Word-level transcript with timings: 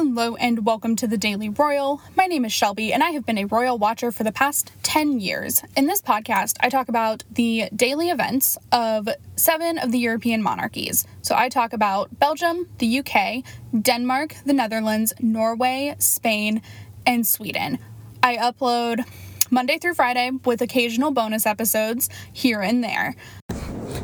Hello 0.00 0.36
and 0.36 0.64
welcome 0.64 0.94
to 0.94 1.08
the 1.08 1.18
Daily 1.18 1.48
Royal. 1.48 2.00
My 2.14 2.26
name 2.26 2.44
is 2.44 2.52
Shelby 2.52 2.92
and 2.92 3.02
I 3.02 3.10
have 3.10 3.26
been 3.26 3.36
a 3.36 3.46
royal 3.46 3.78
watcher 3.78 4.12
for 4.12 4.22
the 4.22 4.30
past 4.30 4.70
10 4.84 5.18
years. 5.18 5.64
In 5.76 5.88
this 5.88 6.00
podcast, 6.00 6.54
I 6.60 6.68
talk 6.68 6.88
about 6.88 7.24
the 7.32 7.68
daily 7.74 8.08
events 8.10 8.56
of 8.70 9.08
seven 9.34 9.76
of 9.76 9.90
the 9.90 9.98
European 9.98 10.40
monarchies. 10.40 11.04
So 11.22 11.34
I 11.34 11.48
talk 11.48 11.72
about 11.72 12.16
Belgium, 12.16 12.68
the 12.78 13.00
UK, 13.00 13.42
Denmark, 13.82 14.36
the 14.46 14.52
Netherlands, 14.52 15.14
Norway, 15.18 15.96
Spain, 15.98 16.62
and 17.04 17.26
Sweden. 17.26 17.80
I 18.22 18.36
upload 18.36 19.04
Monday 19.50 19.78
through 19.78 19.94
Friday 19.94 20.30
with 20.44 20.62
occasional 20.62 21.10
bonus 21.10 21.44
episodes 21.44 22.08
here 22.32 22.60
and 22.60 22.84
there. 22.84 23.16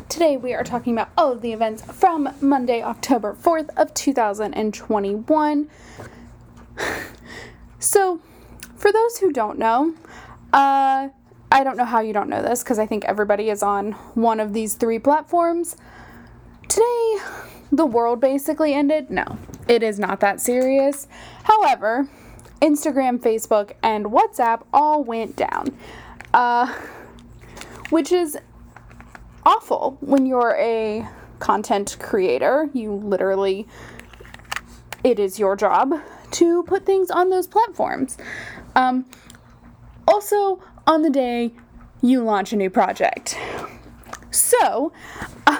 Today 0.09 0.35
we 0.37 0.53
are 0.53 0.63
talking 0.63 0.93
about 0.93 1.09
all 1.17 1.31
of 1.31 1.41
the 1.41 1.53
events 1.53 1.83
from 1.83 2.33
Monday, 2.41 2.81
October 2.81 3.35
4th 3.35 3.69
of 3.77 3.93
2021. 3.93 5.69
So, 7.77 8.19
for 8.75 8.91
those 8.91 9.19
who 9.19 9.31
don't 9.31 9.59
know, 9.59 9.93
uh, 10.51 11.09
I 11.51 11.63
don't 11.63 11.77
know 11.77 11.85
how 11.85 11.99
you 11.99 12.13
don't 12.13 12.29
know 12.29 12.41
this 12.41 12.63
because 12.63 12.79
I 12.79 12.87
think 12.87 13.05
everybody 13.05 13.51
is 13.51 13.61
on 13.61 13.91
one 14.15 14.39
of 14.39 14.53
these 14.53 14.73
three 14.73 14.97
platforms. 14.97 15.77
Today, 16.67 17.17
the 17.71 17.85
world 17.85 18.19
basically 18.19 18.73
ended. 18.73 19.11
No, 19.11 19.37
it 19.67 19.83
is 19.83 19.99
not 19.99 20.19
that 20.21 20.41
serious. 20.41 21.07
However, 21.43 22.09
Instagram, 22.59 23.19
Facebook, 23.19 23.73
and 23.83 24.07
WhatsApp 24.07 24.63
all 24.73 25.03
went 25.03 25.35
down, 25.35 25.77
uh, 26.33 26.73
which 27.91 28.11
is 28.11 28.35
awful 29.45 29.97
when 30.01 30.25
you're 30.25 30.55
a 30.57 31.07
content 31.39 31.97
creator. 31.99 32.69
You 32.73 32.93
literally, 32.93 33.67
it 35.03 35.19
is 35.19 35.39
your 35.39 35.55
job 35.55 35.93
to 36.31 36.63
put 36.63 36.85
things 36.85 37.11
on 37.11 37.29
those 37.29 37.47
platforms. 37.47 38.17
Um, 38.75 39.05
also, 40.07 40.61
on 40.87 41.01
the 41.01 41.09
day 41.09 41.53
you 42.01 42.23
launch 42.23 42.53
a 42.53 42.55
new 42.55 42.69
project. 42.69 43.37
So, 44.31 44.91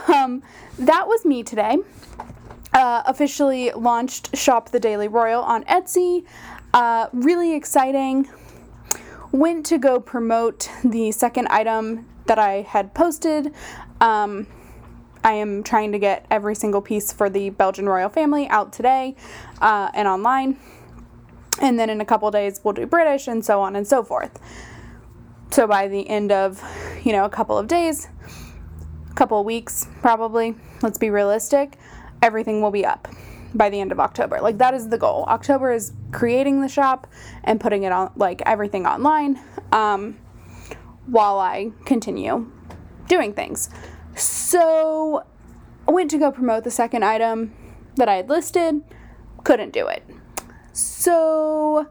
um, 0.07 0.43
that 0.77 1.07
was 1.07 1.25
me 1.25 1.43
today. 1.43 1.77
Uh, 2.73 3.03
officially 3.05 3.71
launched 3.71 4.35
Shop 4.35 4.71
the 4.71 4.79
Daily 4.79 5.07
Royal 5.07 5.41
on 5.41 5.63
Etsy. 5.63 6.25
Uh, 6.73 7.07
really 7.13 7.53
exciting. 7.55 8.29
Went 9.31 9.65
to 9.67 9.77
go 9.77 9.99
promote 9.99 10.69
the 10.83 11.11
second 11.11 11.47
item 11.47 12.05
that 12.25 12.39
I 12.39 12.61
had 12.61 12.93
posted. 12.93 13.53
Um, 14.01 14.47
I 15.23 15.33
am 15.33 15.63
trying 15.63 15.91
to 15.91 15.99
get 15.99 16.25
every 16.29 16.55
single 16.55 16.81
piece 16.81 17.11
for 17.11 17.29
the 17.29 17.49
Belgian 17.49 17.87
royal 17.89 18.09
family 18.09 18.47
out 18.47 18.71
today 18.71 19.15
uh, 19.59 19.89
and 19.93 20.07
online. 20.07 20.59
And 21.61 21.79
then 21.79 21.89
in 21.89 22.01
a 22.01 22.05
couple 22.05 22.29
days, 22.31 22.61
we'll 22.63 22.73
do 22.73 22.85
British 22.85 23.27
and 23.27 23.43
so 23.43 23.61
on 23.61 23.75
and 23.75 23.87
so 23.87 24.03
forth. 24.03 24.39
So 25.51 25.67
by 25.67 25.87
the 25.87 26.07
end 26.09 26.31
of, 26.31 26.61
you 27.03 27.11
know, 27.11 27.25
a 27.25 27.29
couple 27.29 27.57
of 27.57 27.67
days, 27.67 28.07
a 29.09 29.13
couple 29.13 29.39
of 29.39 29.45
weeks, 29.45 29.87
probably, 30.01 30.55
let's 30.81 30.97
be 30.97 31.09
realistic, 31.09 31.77
everything 32.21 32.61
will 32.61 32.71
be 32.71 32.85
up 32.85 33.07
by 33.53 33.69
the 33.69 33.79
end 33.79 33.91
of 33.91 33.99
October. 33.99 34.39
Like 34.41 34.57
that 34.57 34.73
is 34.73 34.89
the 34.89 34.97
goal. 34.97 35.23
October 35.27 35.71
is 35.71 35.93
creating 36.11 36.61
the 36.61 36.67
shop 36.67 37.07
and 37.43 37.59
putting 37.59 37.83
it 37.83 37.91
on 37.91 38.11
like 38.15 38.41
everything 38.45 38.85
online 38.85 39.39
um, 39.71 40.17
while 41.07 41.39
I 41.39 41.71
continue 41.85 42.51
doing 43.07 43.33
things. 43.33 43.69
So 44.15 45.23
I 45.87 45.91
went 45.91 46.11
to 46.11 46.17
go 46.17 46.31
promote 46.31 46.63
the 46.63 46.71
second 46.71 47.03
item 47.03 47.53
that 47.95 48.09
I 48.09 48.15
had 48.15 48.29
listed, 48.29 48.81
couldn't 49.43 49.71
do 49.71 49.87
it. 49.87 50.03
So 50.73 51.87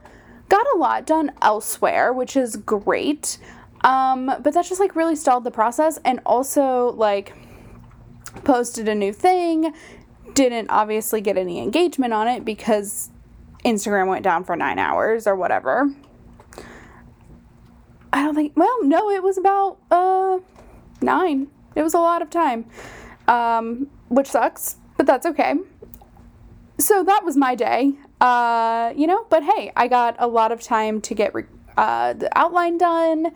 got 0.48 0.66
a 0.74 0.78
lot 0.78 1.06
done 1.06 1.32
elsewhere, 1.40 2.12
which 2.12 2.36
is 2.36 2.56
great. 2.56 3.38
Um, 3.82 4.26
but 4.26 4.54
that 4.54 4.64
just 4.64 4.80
like 4.80 4.96
really 4.96 5.16
stalled 5.16 5.44
the 5.44 5.50
process 5.50 5.98
and 6.04 6.20
also 6.24 6.92
like 6.92 7.34
posted 8.44 8.88
a 8.88 8.94
new 8.94 9.12
thing 9.12 9.72
didn't 10.34 10.68
obviously 10.70 11.20
get 11.20 11.36
any 11.36 11.60
engagement 11.60 12.12
on 12.12 12.26
it 12.26 12.44
because 12.44 13.10
Instagram 13.64 14.08
went 14.08 14.24
down 14.24 14.44
for 14.44 14.56
nine 14.56 14.78
hours 14.78 15.26
or 15.26 15.36
whatever. 15.36 15.90
I 18.14 18.22
don't 18.22 18.36
think, 18.36 18.52
well, 18.54 18.84
no, 18.84 19.10
it 19.10 19.24
was 19.24 19.36
about 19.36 19.78
uh, 19.90 20.38
nine. 21.02 21.48
It 21.74 21.82
was 21.82 21.94
a 21.94 21.98
lot 21.98 22.22
of 22.22 22.30
time, 22.30 22.64
um, 23.26 23.88
which 24.08 24.28
sucks, 24.28 24.76
but 24.96 25.04
that's 25.04 25.26
okay. 25.26 25.54
So 26.78 27.02
that 27.02 27.24
was 27.24 27.36
my 27.36 27.56
day, 27.56 27.94
uh, 28.20 28.92
you 28.96 29.08
know, 29.08 29.26
but 29.30 29.42
hey, 29.42 29.72
I 29.74 29.88
got 29.88 30.14
a 30.20 30.28
lot 30.28 30.52
of 30.52 30.62
time 30.62 31.00
to 31.00 31.14
get 31.14 31.34
re- 31.34 31.44
uh, 31.76 32.12
the 32.12 32.38
outline 32.38 32.78
done. 32.78 33.32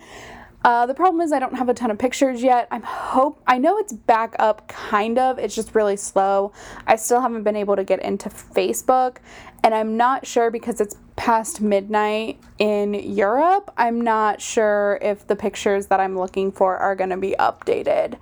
Uh, 0.64 0.86
the 0.86 0.94
problem 0.94 1.22
is 1.22 1.32
I 1.32 1.40
don't 1.40 1.56
have 1.56 1.68
a 1.68 1.74
ton 1.74 1.90
of 1.90 1.98
pictures 1.98 2.40
yet. 2.40 2.68
I'm 2.70 2.82
hope 2.82 3.42
I 3.48 3.58
know 3.58 3.78
it's 3.78 3.92
back 3.92 4.36
up 4.38 4.68
kind 4.68 5.18
of. 5.18 5.40
It's 5.40 5.56
just 5.56 5.74
really 5.74 5.96
slow. 5.96 6.52
I 6.86 6.94
still 6.94 7.20
haven't 7.20 7.42
been 7.42 7.56
able 7.56 7.74
to 7.74 7.84
get 7.84 8.00
into 8.02 8.28
Facebook 8.28 9.16
and 9.64 9.74
I'm 9.74 9.96
not 9.96 10.24
sure 10.24 10.52
because 10.52 10.80
it's 10.80 10.94
past 11.18 11.60
midnight 11.60 12.40
in 12.58 12.94
Europe. 12.94 13.72
I'm 13.76 14.00
not 14.00 14.40
sure 14.40 14.98
if 15.02 15.26
the 15.26 15.36
pictures 15.36 15.88
that 15.88 15.98
I'm 15.98 16.16
looking 16.16 16.52
for 16.52 16.76
are 16.76 16.94
going 16.94 17.10
to 17.10 17.16
be 17.16 17.34
updated. 17.38 18.16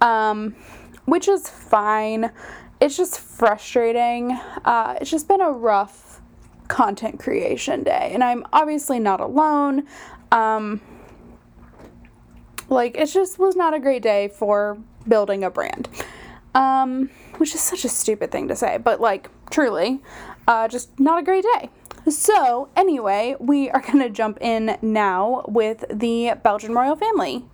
Um, 0.00 0.56
which 1.04 1.28
is 1.28 1.48
fine. 1.48 2.30
It's 2.80 2.96
just 2.96 3.20
frustrating. 3.20 4.32
Uh, 4.64 4.96
it's 5.00 5.10
just 5.10 5.28
been 5.28 5.40
a 5.40 5.50
rough 5.50 6.20
content 6.68 7.18
creation 7.18 7.82
day 7.82 8.10
and 8.12 8.24
I'm 8.24 8.44
obviously 8.52 8.98
not 8.98 9.20
alone. 9.20 9.86
Um, 10.32 10.80
like, 12.68 12.96
it 12.96 13.06
just 13.06 13.38
was 13.38 13.56
not 13.56 13.72
a 13.72 13.80
great 13.80 14.02
day 14.02 14.28
for 14.28 14.78
building 15.06 15.44
a 15.44 15.50
brand. 15.50 15.88
Um, 16.54 17.10
which 17.36 17.54
is 17.54 17.60
such 17.60 17.84
a 17.84 17.88
stupid 17.88 18.30
thing 18.30 18.48
to 18.48 18.56
say, 18.56 18.78
but 18.78 19.00
like, 19.00 19.30
truly, 19.50 20.00
uh, 20.46 20.66
just 20.66 20.98
not 20.98 21.18
a 21.18 21.22
great 21.22 21.44
day. 21.54 21.70
So, 22.10 22.70
anyway, 22.74 23.36
we 23.38 23.68
are 23.70 23.80
going 23.80 23.98
to 23.98 24.08
jump 24.08 24.38
in 24.40 24.78
now 24.80 25.44
with 25.46 25.84
the 25.90 26.34
Belgian 26.42 26.74
royal 26.74 26.96
family. 26.96 27.44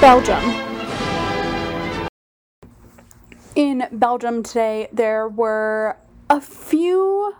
Belgium. 0.00 0.42
In 3.54 3.86
Belgium 3.92 4.42
today, 4.42 4.88
there 4.92 5.28
were 5.28 5.96
a 6.28 6.40
few 6.40 7.34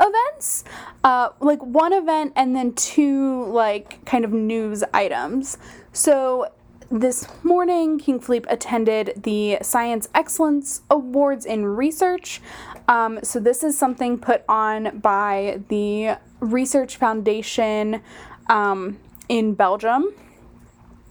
events 0.00 0.64
uh, 1.04 1.28
like 1.40 1.62
one 1.62 1.92
event 1.92 2.32
and 2.34 2.56
then 2.56 2.72
two 2.74 3.44
like 3.46 4.04
kind 4.04 4.24
of 4.24 4.32
news 4.32 4.82
items 4.92 5.58
so 5.92 6.50
this 6.92 7.26
morning 7.42 7.98
king 7.98 8.20
philippe 8.20 8.46
attended 8.50 9.14
the 9.16 9.56
science 9.62 10.10
excellence 10.14 10.82
awards 10.90 11.46
in 11.46 11.64
research 11.64 12.42
um, 12.86 13.18
so 13.22 13.40
this 13.40 13.64
is 13.64 13.78
something 13.78 14.18
put 14.18 14.44
on 14.46 14.98
by 14.98 15.58
the 15.68 16.18
research 16.40 16.98
foundation 16.98 18.02
um, 18.50 18.98
in 19.30 19.54
belgium 19.54 20.12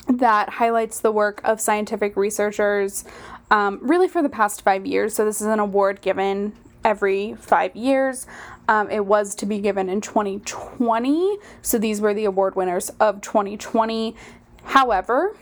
that 0.07 0.49
highlights 0.49 0.99
the 0.99 1.11
work 1.11 1.41
of 1.43 1.59
scientific 1.59 2.15
researchers 2.15 3.03
um, 3.49 3.79
really 3.81 4.07
for 4.07 4.21
the 4.21 4.29
past 4.29 4.61
five 4.61 4.85
years 4.85 5.15
so 5.15 5.25
this 5.25 5.41
is 5.41 5.47
an 5.47 5.59
award 5.59 5.99
given 6.01 6.53
every 6.83 7.35
five 7.35 7.75
years. 7.75 8.25
Um, 8.67 8.89
it 8.89 9.05
was 9.05 9.35
to 9.35 9.45
be 9.45 9.59
given 9.59 9.87
in 9.87 10.01
2020, 10.01 11.37
so 11.61 11.77
these 11.77 12.01
were 12.01 12.11
the 12.11 12.25
award 12.25 12.55
winners 12.55 12.89
of 12.99 13.21
2020. 13.21 14.15
However, 14.63 15.35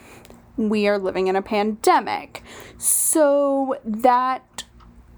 we 0.59 0.87
are 0.87 1.00
living 1.00 1.27
in 1.27 1.35
a 1.38 1.41
pandemic, 1.41 2.44
so 2.77 3.77
that 3.85 4.65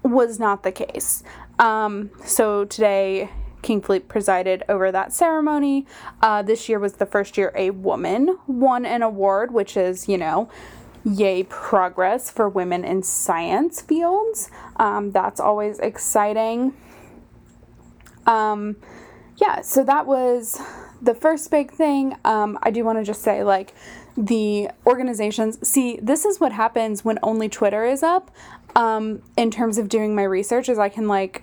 was 0.02 0.38
not 0.38 0.62
the 0.62 0.72
case. 0.72 1.24
Um, 1.58 2.10
so 2.24 2.64
today, 2.64 3.28
King 3.62 3.80
Philippe 3.80 4.06
presided 4.06 4.62
over 4.68 4.92
that 4.92 5.12
ceremony. 5.12 5.86
Uh, 6.20 6.42
this 6.42 6.68
year 6.68 6.78
was 6.78 6.94
the 6.94 7.06
first 7.06 7.36
year 7.36 7.52
a 7.56 7.70
woman 7.70 8.38
won 8.46 8.84
an 8.84 9.02
award, 9.02 9.52
which 9.52 9.76
is, 9.76 10.08
you 10.08 10.18
know, 10.18 10.48
yay 11.04 11.42
progress 11.44 12.30
for 12.30 12.48
women 12.48 12.84
in 12.84 13.02
science 13.02 13.80
fields. 13.80 14.50
Um, 14.76 15.10
that's 15.10 15.40
always 15.40 15.78
exciting. 15.78 16.74
Um, 18.26 18.76
yeah, 19.36 19.62
so 19.62 19.82
that 19.84 20.06
was 20.06 20.60
the 21.00 21.14
first 21.14 21.50
big 21.50 21.72
thing. 21.72 22.16
Um, 22.24 22.58
I 22.62 22.70
do 22.70 22.84
want 22.84 22.98
to 22.98 23.04
just 23.04 23.22
say, 23.22 23.42
like, 23.42 23.74
the 24.16 24.70
organizations 24.86 25.66
see, 25.66 25.98
this 26.02 26.24
is 26.24 26.40
what 26.40 26.52
happens 26.52 27.04
when 27.04 27.18
only 27.22 27.48
Twitter 27.48 27.84
is 27.84 28.02
up. 28.02 28.30
Um, 28.74 29.22
in 29.36 29.50
terms 29.50 29.76
of 29.76 29.88
doing 29.88 30.14
my 30.14 30.22
research, 30.24 30.68
is 30.68 30.78
I 30.78 30.88
can, 30.88 31.06
like, 31.06 31.42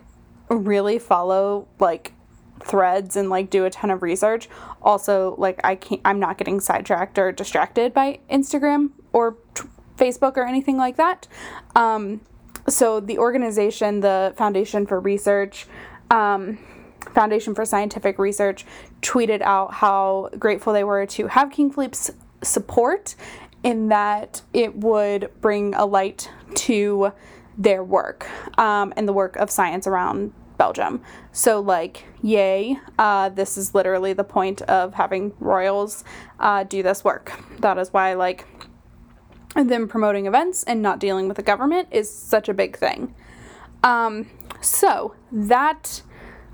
really 0.50 0.98
follow, 0.98 1.68
like, 1.80 2.14
threads 2.62 3.16
and 3.16 3.30
like 3.30 3.50
do 3.50 3.66
a 3.66 3.70
ton 3.70 3.90
of 3.90 4.02
research. 4.04 4.50
Also, 4.82 5.36
like 5.38 5.60
I 5.64 5.76
can't 5.76 6.02
I'm 6.06 6.20
not 6.20 6.38
getting 6.38 6.60
sidetracked 6.60 7.18
or 7.18 7.32
distracted 7.32 7.94
by 7.94 8.20
Instagram 8.30 8.92
or 9.14 9.38
t- 9.54 9.64
Facebook 9.98 10.38
or 10.38 10.46
anything 10.46 10.78
like 10.78 10.98
that. 10.98 11.28
Um, 11.76 12.22
so 12.68 13.00
the 13.00 13.18
organization, 13.18 14.02
the 14.02 14.34
Foundation 14.38 14.86
for 14.86 15.00
Research, 15.00 15.68
um, 16.12 16.60
Foundation 17.14 17.56
for 17.56 17.66
Scientific 17.66 18.20
Research, 18.20 18.66
tweeted 19.02 19.42
out 19.42 19.76
how 19.76 20.30
grateful 20.38 20.74
they 20.74 20.84
were 20.84 21.06
to 21.06 21.28
have 21.28 21.52
King 21.52 21.72
Philippe's 21.72 22.12
support 22.42 23.16
in 23.64 23.90
that 23.90 24.42
it 24.54 24.76
would 24.76 25.30
bring 25.42 25.74
a 25.76 25.86
light 25.86 26.30
to 26.56 27.12
their 27.58 27.84
work 27.84 28.28
um, 28.58 28.94
and 28.96 29.08
the 29.08 29.14
work 29.14 29.36
of 29.36 29.52
science 29.52 29.86
around 29.86 30.34
Belgium. 30.58 31.02
So, 31.32 31.60
like, 31.60 32.06
yay, 32.22 32.78
uh, 32.98 33.30
this 33.30 33.58
is 33.58 33.74
literally 33.74 34.14
the 34.14 34.24
point 34.24 34.62
of 34.64 34.94
having 34.94 35.34
royals 35.40 36.04
uh, 36.40 36.64
do 36.64 36.84
this 36.84 37.04
work. 37.04 37.34
That 37.60 37.78
is 37.78 37.92
why, 37.94 38.14
like, 38.14 38.46
them 39.56 39.88
promoting 39.88 40.26
events 40.26 40.64
and 40.64 40.82
not 40.82 41.00
dealing 41.00 41.28
with 41.28 41.38
the 41.38 41.44
government 41.44 41.88
is 41.92 42.14
such 42.14 42.50
a 42.50 42.54
big 42.54 42.78
thing. 42.78 43.16
Um, 43.84 44.30
so, 44.62 45.16
that 45.32 46.02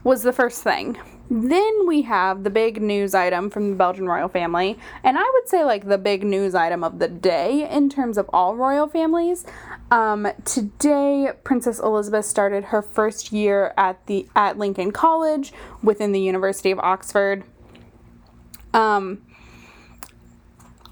was 0.03 0.21
the 0.21 0.33
first 0.33 0.63
thing. 0.63 0.97
Then 1.29 1.87
we 1.87 2.03
have 2.03 2.43
the 2.43 2.51
big 2.51 2.81
news 2.81 3.15
item 3.15 3.49
from 3.49 3.71
the 3.71 3.75
Belgian 3.75 4.07
royal 4.07 4.29
family, 4.29 4.77
and 5.03 5.17
I 5.17 5.23
would 5.23 5.49
say 5.49 5.63
like 5.63 5.87
the 5.87 5.97
big 5.97 6.23
news 6.23 6.53
item 6.53 6.83
of 6.83 6.99
the 6.99 7.07
day 7.07 7.67
in 7.69 7.89
terms 7.89 8.17
of 8.17 8.29
all 8.31 8.55
royal 8.55 8.87
families. 8.87 9.43
Um, 9.89 10.27
today, 10.43 11.31
Princess 11.43 11.79
Elisabeth 11.79 12.25
started 12.25 12.65
her 12.65 12.81
first 12.81 13.31
year 13.31 13.73
at 13.75 14.05
the 14.05 14.27
at 14.35 14.59
Lincoln 14.59 14.91
College 14.91 15.51
within 15.81 16.11
the 16.11 16.21
University 16.21 16.69
of 16.69 16.77
Oxford. 16.79 17.43
Um, 18.75 19.23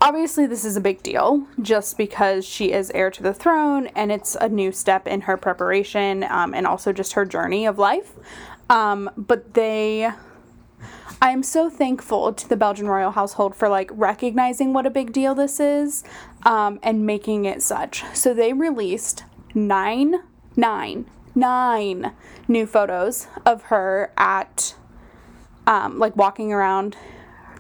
obviously, 0.01 0.47
this 0.47 0.65
is 0.65 0.75
a 0.75 0.81
big 0.81 1.03
deal 1.03 1.45
just 1.62 1.95
because 1.95 2.44
she 2.44 2.71
is 2.71 2.89
heir 2.91 3.12
to 3.12 3.21
the 3.21 3.33
throne, 3.35 3.88
and 3.88 4.12
it's 4.12 4.35
a 4.35 4.50
new 4.50 4.71
step 4.71 5.07
in 5.07 5.21
her 5.21 5.38
preparation 5.38 6.24
um, 6.24 6.56
and 6.56 6.65
also 6.65 6.91
just 6.91 7.13
her 7.13 7.25
journey 7.25 7.68
of 7.68 7.77
life. 7.77 8.13
Um, 8.69 9.10
but 9.18 9.54
they 9.54 10.12
I 11.21 11.31
am 11.31 11.42
so 11.42 11.69
thankful 11.69 12.33
to 12.33 12.50
the 12.50 12.57
Belgian 12.57 12.88
royal 12.88 13.12
household 13.12 13.56
for 13.56 13.69
like 13.69 13.89
recognizing 13.94 14.74
what 14.74 14.86
a 14.86 14.89
big 14.89 15.13
deal 15.13 15.33
this 15.33 15.57
is 15.57 16.04
um, 16.44 16.80
and 16.83 17.06
making 17.06 17.45
it 17.45 17.62
such. 17.62 18.04
So 18.13 18.33
they 18.33 18.51
released 18.51 19.24
nine, 19.54 20.15
nine, 20.57 21.06
nine 21.33 22.12
new 22.50 22.65
photos 22.65 23.27
of 23.45 23.63
her 23.63 24.12
at 24.18 24.75
um, 25.66 25.98
like 25.98 26.18
walking 26.18 26.51
around 26.51 26.98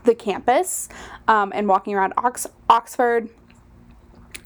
the 0.03 0.13
campus 0.13 0.89
um, 1.29 1.53
and 1.55 1.67
walking 1.67 1.93
around 1.93 2.13
Ox- 2.17 2.47
Oxford. 2.69 3.29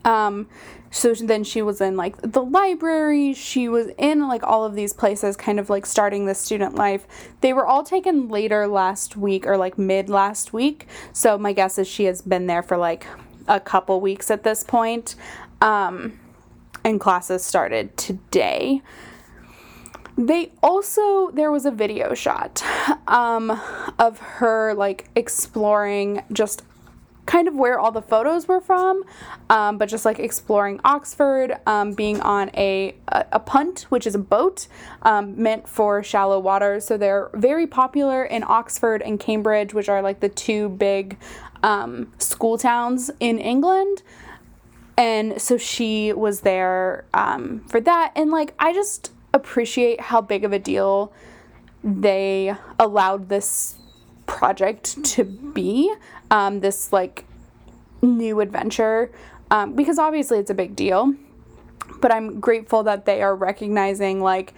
Um, 0.06 0.48
so 0.90 1.14
then 1.14 1.44
she 1.44 1.62
was 1.62 1.82
in 1.82 1.98
like 1.98 2.18
the 2.22 2.44
library. 2.44 3.34
She 3.34 3.68
was 3.68 3.88
in 3.98 4.28
like 4.28 4.44
all 4.44 4.64
of 4.64 4.76
these 4.76 4.94
places 4.94 5.36
kind 5.36 5.60
of 5.60 5.70
like 5.70 5.86
starting 5.86 6.26
the 6.26 6.36
student 6.36 6.76
life. 6.76 7.08
They 7.42 7.54
were 7.54 7.66
all 7.66 7.84
taken 7.84 8.30
later 8.30 8.68
last 8.68 9.18
week 9.18 9.46
or 9.46 9.58
like 9.58 9.78
mid 9.78 10.10
last 10.10 10.54
week. 10.54 10.88
So 11.14 11.38
my 11.38 11.54
guess 11.54 11.78
is 11.78 11.88
she 11.88 12.06
has 12.06 12.22
been 12.22 12.48
there 12.48 12.64
for 12.64 12.78
like 12.78 13.06
a 13.48 13.60
couple 13.60 14.02
weeks 14.02 14.30
at 14.32 14.44
this 14.44 14.64
point 14.64 15.16
um, 15.62 16.20
and 16.84 17.00
classes 17.00 17.44
started 17.44 17.96
today. 17.98 18.82
They 20.18 20.52
also 20.64 21.30
there 21.32 21.52
was 21.52 21.66
a 21.66 21.72
video 21.72 22.16
shot 22.16 22.64
um, 23.08 23.52
of 24.00 24.18
her 24.20 24.74
like 24.74 25.10
exploring 25.16 26.24
just 26.32 26.64
kind 27.28 27.48
of 27.48 27.54
where 27.54 27.78
all 27.78 27.92
the 27.92 28.02
photos 28.02 28.48
were 28.48 28.62
from, 28.62 29.04
um, 29.50 29.78
but 29.78 29.88
just 29.88 30.06
like 30.06 30.18
exploring 30.18 30.80
Oxford, 30.84 31.58
um, 31.68 31.94
being 31.94 32.20
on 32.22 32.50
a, 32.56 32.96
a, 33.10 33.26
a, 33.34 33.40
punt, 33.40 33.86
which 33.90 34.08
is 34.08 34.16
a 34.16 34.20
boat 34.20 34.68
um, 35.04 35.40
meant 35.40 35.68
for 35.68 36.02
shallow 36.02 36.40
waters. 36.40 36.86
So 36.86 36.98
they're 36.98 37.30
very 37.34 37.68
popular 37.68 38.24
in 38.24 38.44
Oxford 38.48 39.02
and 39.04 39.20
Cambridge, 39.20 39.74
which 39.74 39.90
are 39.90 40.02
like 40.02 40.22
the 40.22 40.30
two 40.30 40.70
big 40.70 41.18
um, 41.62 42.12
school 42.18 42.58
towns 42.58 43.12
in 43.20 43.38
England. 43.38 44.02
And 44.98 45.40
so 45.40 45.58
she 45.58 46.14
was 46.14 46.42
there 46.42 47.06
um, 47.14 47.60
for 47.68 47.80
that. 47.82 48.14
And 48.16 48.32
like, 48.32 48.54
I 48.58 48.74
just 48.74 49.12
appreciate 49.34 50.00
how 50.02 50.22
big 50.22 50.44
of 50.44 50.54
a 50.54 50.60
deal 50.60 51.12
they 51.84 52.56
allowed 52.80 53.30
this 53.30 53.76
project 54.28 55.04
to 55.04 55.24
be 55.24 55.94
um, 56.30 56.60
this 56.60 56.94
like 56.94 57.26
new 58.02 58.40
adventure 58.40 59.12
um, 59.50 59.74
because 59.74 59.98
obviously 59.98 60.38
it's 60.38 60.52
a 60.52 60.54
big 60.54 60.76
deal 60.76 61.16
but 62.00 62.12
i'm 62.12 62.40
grateful 62.40 62.84
that 62.84 63.06
they 63.06 63.22
are 63.22 63.36
recognizing 63.36 64.22
like 64.22 64.54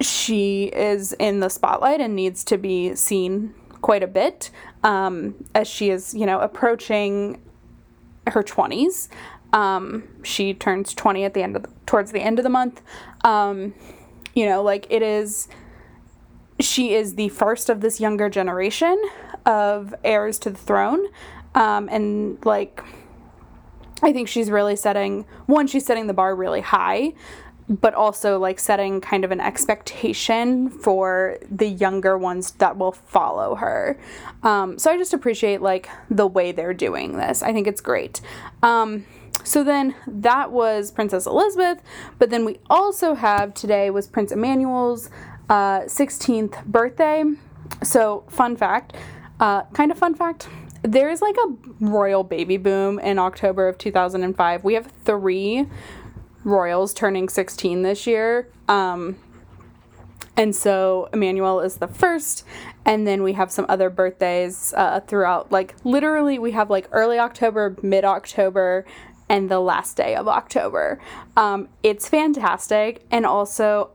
she 0.00 0.64
is 0.64 1.12
in 1.14 1.40
the 1.40 1.48
spotlight 1.48 2.00
and 2.00 2.16
needs 2.16 2.42
to 2.42 2.58
be 2.58 2.94
seen 2.96 3.54
quite 3.82 4.02
a 4.02 4.06
bit 4.06 4.50
um, 4.82 5.34
as 5.54 5.68
she 5.68 5.90
is 5.90 6.14
you 6.14 6.26
know 6.26 6.40
approaching 6.40 7.40
her 8.26 8.42
20s 8.42 9.08
um, 9.52 10.04
she 10.22 10.54
turns 10.54 10.94
20 10.94 11.24
at 11.24 11.34
the 11.34 11.42
end 11.42 11.56
of 11.56 11.62
the, 11.64 11.70
towards 11.84 12.12
the 12.12 12.20
end 12.20 12.38
of 12.38 12.44
the 12.44 12.50
month. 12.50 12.82
Um, 13.24 13.74
you 14.34 14.46
know 14.46 14.62
like 14.62 14.86
it 14.90 15.02
is 15.02 15.48
she 16.64 16.94
is 16.94 17.14
the 17.14 17.28
first 17.30 17.68
of 17.68 17.80
this 17.80 18.00
younger 18.00 18.28
generation 18.28 19.00
of 19.46 19.94
heirs 20.04 20.38
to 20.40 20.50
the 20.50 20.58
throne. 20.58 21.06
Um, 21.54 21.88
and 21.88 22.44
like, 22.44 22.82
I 24.02 24.12
think 24.12 24.28
she's 24.28 24.50
really 24.50 24.76
setting 24.76 25.24
one, 25.46 25.66
she's 25.66 25.84
setting 25.84 26.06
the 26.06 26.14
bar 26.14 26.34
really 26.34 26.60
high, 26.60 27.12
but 27.68 27.94
also 27.94 28.38
like 28.38 28.58
setting 28.58 29.00
kind 29.00 29.24
of 29.24 29.30
an 29.30 29.40
expectation 29.40 30.70
for 30.70 31.38
the 31.50 31.68
younger 31.68 32.18
ones 32.18 32.52
that 32.52 32.76
will 32.76 32.92
follow 32.92 33.54
her. 33.54 33.98
Um, 34.42 34.78
so 34.78 34.90
I 34.90 34.98
just 34.98 35.14
appreciate 35.14 35.62
like 35.62 35.88
the 36.10 36.26
way 36.26 36.52
they're 36.52 36.74
doing 36.74 37.16
this. 37.16 37.42
I 37.42 37.52
think 37.52 37.66
it's 37.66 37.80
great. 37.80 38.20
Um, 38.62 39.06
so 39.44 39.64
then 39.64 39.94
that 40.06 40.50
was 40.50 40.90
Princess 40.90 41.26
Elisabeth, 41.26 41.80
but 42.18 42.30
then 42.30 42.44
we 42.44 42.58
also 42.68 43.14
have 43.14 43.54
today 43.54 43.88
was 43.90 44.06
Prince 44.06 44.32
Emmanuel's 44.32 45.08
uh, 45.50 45.80
16th 45.80 46.64
birthday. 46.64 47.24
So, 47.82 48.24
fun 48.28 48.56
fact, 48.56 48.94
uh, 49.40 49.64
kind 49.74 49.90
of 49.90 49.98
fun 49.98 50.14
fact, 50.14 50.48
there 50.82 51.10
is 51.10 51.20
like 51.20 51.36
a 51.36 51.56
royal 51.80 52.24
baby 52.24 52.56
boom 52.56 52.98
in 52.98 53.18
October 53.18 53.68
of 53.68 53.76
2005. 53.76 54.64
We 54.64 54.74
have 54.74 54.86
three 55.04 55.66
royals 56.44 56.94
turning 56.94 57.28
16 57.28 57.82
this 57.82 58.06
year. 58.06 58.48
Um, 58.68 59.16
and 60.36 60.56
so 60.56 61.10
Emmanuel 61.12 61.60
is 61.60 61.76
the 61.76 61.88
first, 61.88 62.46
and 62.86 63.06
then 63.06 63.22
we 63.22 63.34
have 63.34 63.50
some 63.50 63.66
other 63.68 63.90
birthdays 63.90 64.72
uh, 64.74 65.00
throughout. 65.00 65.52
Like, 65.52 65.74
literally, 65.84 66.38
we 66.38 66.52
have 66.52 66.70
like 66.70 66.88
early 66.92 67.18
October, 67.18 67.76
mid 67.82 68.04
October, 68.04 68.86
and 69.28 69.50
the 69.50 69.60
last 69.60 69.96
day 69.96 70.14
of 70.14 70.28
October. 70.28 70.98
Um, 71.36 71.68
it's 71.82 72.08
fantastic. 72.08 73.04
And 73.10 73.26
also, 73.26 73.90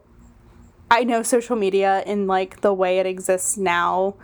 I 0.95 1.03
know 1.03 1.23
social 1.23 1.57
media 1.57 2.03
in 2.05 2.25
like 2.25 2.61
the 2.61 2.73
way 2.73 2.99
it 2.99 3.05
exists 3.05 3.57
now 3.57 4.15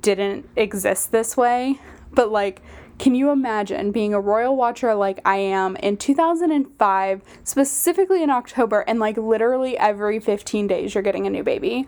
didn't 0.00 0.48
exist 0.56 1.12
this 1.12 1.36
way, 1.36 1.80
but 2.12 2.32
like 2.32 2.62
can 2.98 3.14
you 3.14 3.30
imagine 3.30 3.92
being 3.92 4.14
a 4.14 4.20
royal 4.20 4.56
watcher 4.56 4.94
like 4.94 5.20
I 5.26 5.36
am 5.36 5.76
in 5.76 5.98
2005, 5.98 7.22
specifically 7.44 8.22
in 8.22 8.30
October, 8.30 8.80
and 8.88 8.98
like 8.98 9.18
literally 9.18 9.76
every 9.76 10.18
15 10.18 10.66
days 10.66 10.94
you're 10.94 11.02
getting 11.02 11.26
a 11.26 11.30
new 11.30 11.44
baby? 11.44 11.86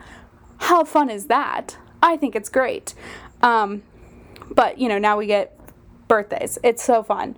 How 0.59 0.85
fun 0.85 1.09
is 1.09 1.29
that? 1.29 1.79
I 2.03 2.19
think 2.19 2.37
it's 2.37 2.51
great. 2.51 2.93
Um, 3.43 3.83
but 4.51 4.77
you 4.77 4.87
know, 4.91 4.99
now 4.99 5.17
we 5.17 5.29
get 5.29 5.59
birthdays. 6.09 6.59
It's 6.63 6.85
so 6.85 7.03
fun. 7.03 7.37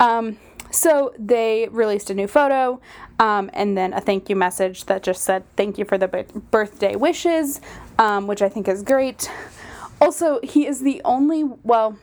Um, 0.00 0.38
so 0.70 1.12
they 1.18 1.68
released 1.70 2.08
a 2.08 2.14
new 2.14 2.26
photo 2.26 2.80
um, 3.22 3.50
and 3.52 3.78
then 3.78 3.92
a 3.92 4.00
thank 4.00 4.28
you 4.28 4.34
message 4.34 4.86
that 4.86 5.04
just 5.04 5.22
said 5.22 5.44
thank 5.54 5.78
you 5.78 5.84
for 5.84 5.96
the 5.96 6.08
b- 6.08 6.24
birthday 6.50 6.96
wishes, 6.96 7.60
um, 7.96 8.26
which 8.26 8.42
I 8.42 8.48
think 8.48 8.66
is 8.66 8.82
great. 8.82 9.30
Also, 10.00 10.40
he 10.42 10.66
is 10.66 10.80
the 10.80 11.00
only, 11.04 11.44
well, 11.44 11.96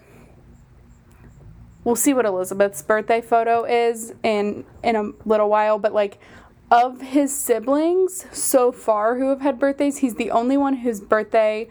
we'll 1.84 1.98
see 1.98 2.14
what 2.14 2.26
Elisabeth's 2.26 2.82
birthday 2.82 3.20
photo 3.20 3.66
is 3.66 4.14
in 4.24 4.64
in 4.82 4.96
a 4.96 5.12
little 5.26 5.50
while, 5.50 5.78
but 5.78 5.92
like 5.94 6.20
of 6.72 7.02
his 7.02 7.36
siblings 7.36 8.26
so 8.32 8.72
far 8.72 9.18
who 9.18 9.28
have 9.28 9.42
had 9.42 9.60
birthdays, 9.60 9.98
he's 9.98 10.16
the 10.16 10.32
only 10.32 10.56
one 10.56 10.76
whose 10.76 11.02
birthday 11.02 11.68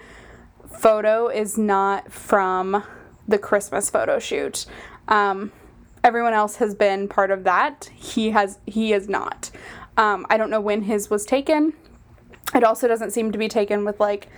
photo 0.70 1.28
is 1.28 1.56
not 1.56 2.12
from 2.12 2.84
the 3.26 3.38
Christmas 3.38 3.88
photo 3.88 4.18
shoot. 4.18 4.66
Um, 5.06 5.52
everyone 6.08 6.32
else 6.32 6.56
has 6.56 6.74
been 6.74 7.06
part 7.06 7.30
of 7.30 7.44
that. 7.44 7.90
He 7.94 8.30
has 8.30 8.58
he 8.64 8.94
is 8.94 9.10
not. 9.10 9.50
Um, 9.98 10.26
I 10.30 10.38
don't 10.38 10.48
know 10.48 10.60
when 10.60 10.82
his 10.82 11.10
was 11.10 11.26
taken. 11.26 11.74
It 12.54 12.64
also 12.64 12.88
doesn't 12.88 13.10
seem 13.10 13.30
to 13.30 13.38
be 13.38 13.46
taken 13.46 13.84
with 13.84 14.00
like 14.00 14.28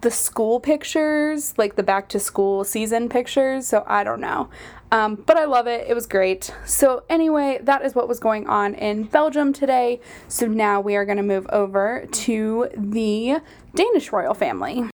the 0.00 0.10
school 0.10 0.58
pictures, 0.58 1.54
like 1.56 1.76
the 1.76 1.84
back 1.84 2.08
to 2.08 2.18
school 2.18 2.64
season 2.64 3.08
pictures. 3.08 3.68
So 3.68 3.84
I 3.86 4.02
don't 4.02 4.20
know. 4.20 4.50
Um, 4.90 5.14
but 5.14 5.36
I 5.36 5.44
love 5.44 5.68
it. 5.68 5.86
It 5.88 5.94
was 5.94 6.08
great. 6.08 6.52
So, 6.64 7.04
anyway, 7.08 7.60
that 7.62 7.84
is 7.84 7.94
what 7.94 8.08
was 8.08 8.18
going 8.18 8.48
on 8.48 8.74
in 8.74 9.04
Belgium 9.04 9.52
today. 9.52 10.00
So, 10.26 10.48
now 10.48 10.80
we 10.80 10.96
are 10.96 11.04
going 11.04 11.16
to 11.16 11.22
move 11.22 11.46
over 11.50 12.06
to 12.10 12.68
the 12.76 13.36
Danish 13.76 14.10
royal 14.10 14.34
family. 14.34 14.90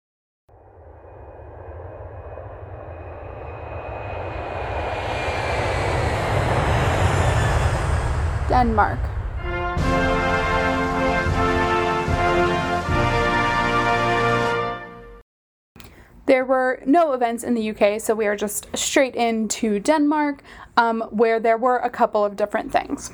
Denmark. 8.60 8.98
There 16.26 16.44
were 16.44 16.82
no 16.84 17.14
events 17.14 17.42
in 17.42 17.54
the 17.54 17.70
UK, 17.70 17.98
so 17.98 18.14
we 18.14 18.26
are 18.26 18.36
just 18.36 18.66
straight 18.76 19.14
into 19.14 19.80
Denmark, 19.80 20.42
um, 20.76 21.00
where 21.10 21.40
there 21.40 21.56
were 21.56 21.78
a 21.78 21.88
couple 21.88 22.22
of 22.22 22.36
different 22.36 22.70
things. 22.70 23.12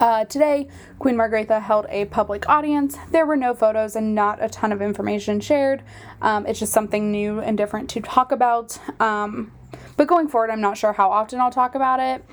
Uh, 0.00 0.24
today, 0.24 0.66
Queen 0.98 1.14
Margrethe 1.14 1.62
held 1.62 1.86
a 1.88 2.06
public 2.06 2.48
audience. 2.48 2.96
There 3.12 3.26
were 3.26 3.36
no 3.36 3.54
photos 3.54 3.94
and 3.94 4.12
not 4.12 4.42
a 4.42 4.48
ton 4.48 4.72
of 4.72 4.82
information 4.82 5.38
shared. 5.38 5.84
Um, 6.20 6.46
it's 6.46 6.58
just 6.58 6.72
something 6.72 7.12
new 7.12 7.38
and 7.38 7.56
different 7.56 7.88
to 7.90 8.00
talk 8.00 8.32
about. 8.32 8.76
Um, 9.00 9.52
but 9.96 10.08
going 10.08 10.26
forward, 10.26 10.50
I'm 10.50 10.60
not 10.60 10.76
sure 10.76 10.94
how 10.94 11.12
often 11.12 11.38
I'll 11.40 11.52
talk 11.52 11.76
about 11.76 12.00
it 12.00 12.24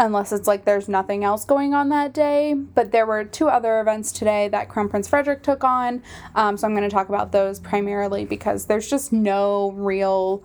unless 0.00 0.32
it's 0.32 0.46
like 0.46 0.64
there's 0.64 0.88
nothing 0.88 1.24
else 1.24 1.44
going 1.44 1.74
on 1.74 1.88
that 1.90 2.12
day. 2.12 2.54
But 2.54 2.92
there 2.92 3.06
were 3.06 3.24
two 3.24 3.48
other 3.48 3.80
events 3.80 4.12
today 4.12 4.48
that 4.48 4.68
Crown 4.68 4.88
Prince 4.88 5.08
Frederik 5.08 5.42
took 5.42 5.64
on. 5.64 6.02
Um, 6.34 6.56
so 6.56 6.66
I'm 6.66 6.74
going 6.74 6.88
to 6.88 6.94
talk 6.94 7.08
about 7.08 7.32
those 7.32 7.60
primarily 7.60 8.24
because 8.24 8.66
there's 8.66 8.88
just 8.88 9.12
no 9.12 9.72
real 9.72 10.42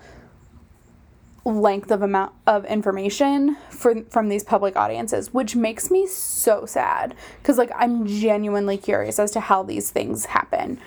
length 1.45 1.91
of 1.91 2.01
amount 2.01 2.33
of 2.45 2.65
information 2.65 3.55
for, 3.69 4.03
from 4.09 4.27
these 4.27 4.43
public 4.43 4.75
audiences 4.75 5.33
which 5.33 5.55
makes 5.55 5.89
me 5.89 6.05
so 6.05 6.65
sad 6.65 7.15
because 7.41 7.57
like 7.57 7.71
i'm 7.77 8.05
genuinely 8.05 8.77
curious 8.77 9.17
as 9.17 9.31
to 9.31 9.39
how 9.39 9.63
these 9.63 9.89
things 9.89 10.25
happen 10.25 10.77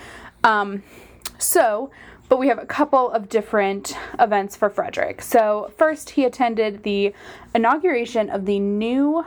um, 0.45 0.83
so 1.39 1.91
but 2.31 2.39
we 2.39 2.47
have 2.47 2.61
a 2.61 2.65
couple 2.65 3.11
of 3.11 3.29
different 3.29 3.97
events 4.21 4.55
for 4.55 4.71
Frederik. 4.71 5.21
So, 5.21 5.73
first, 5.77 6.11
he 6.11 6.25
attended 6.25 6.85
the 6.85 7.13
inauguration 7.57 8.31
of 8.31 8.47
the 8.47 8.61
new 8.61 9.27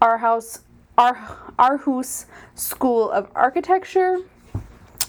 Aarhus, 0.00 0.60
Aarhus 0.96 2.24
School 2.54 3.10
of 3.10 3.28
Architecture, 3.34 4.16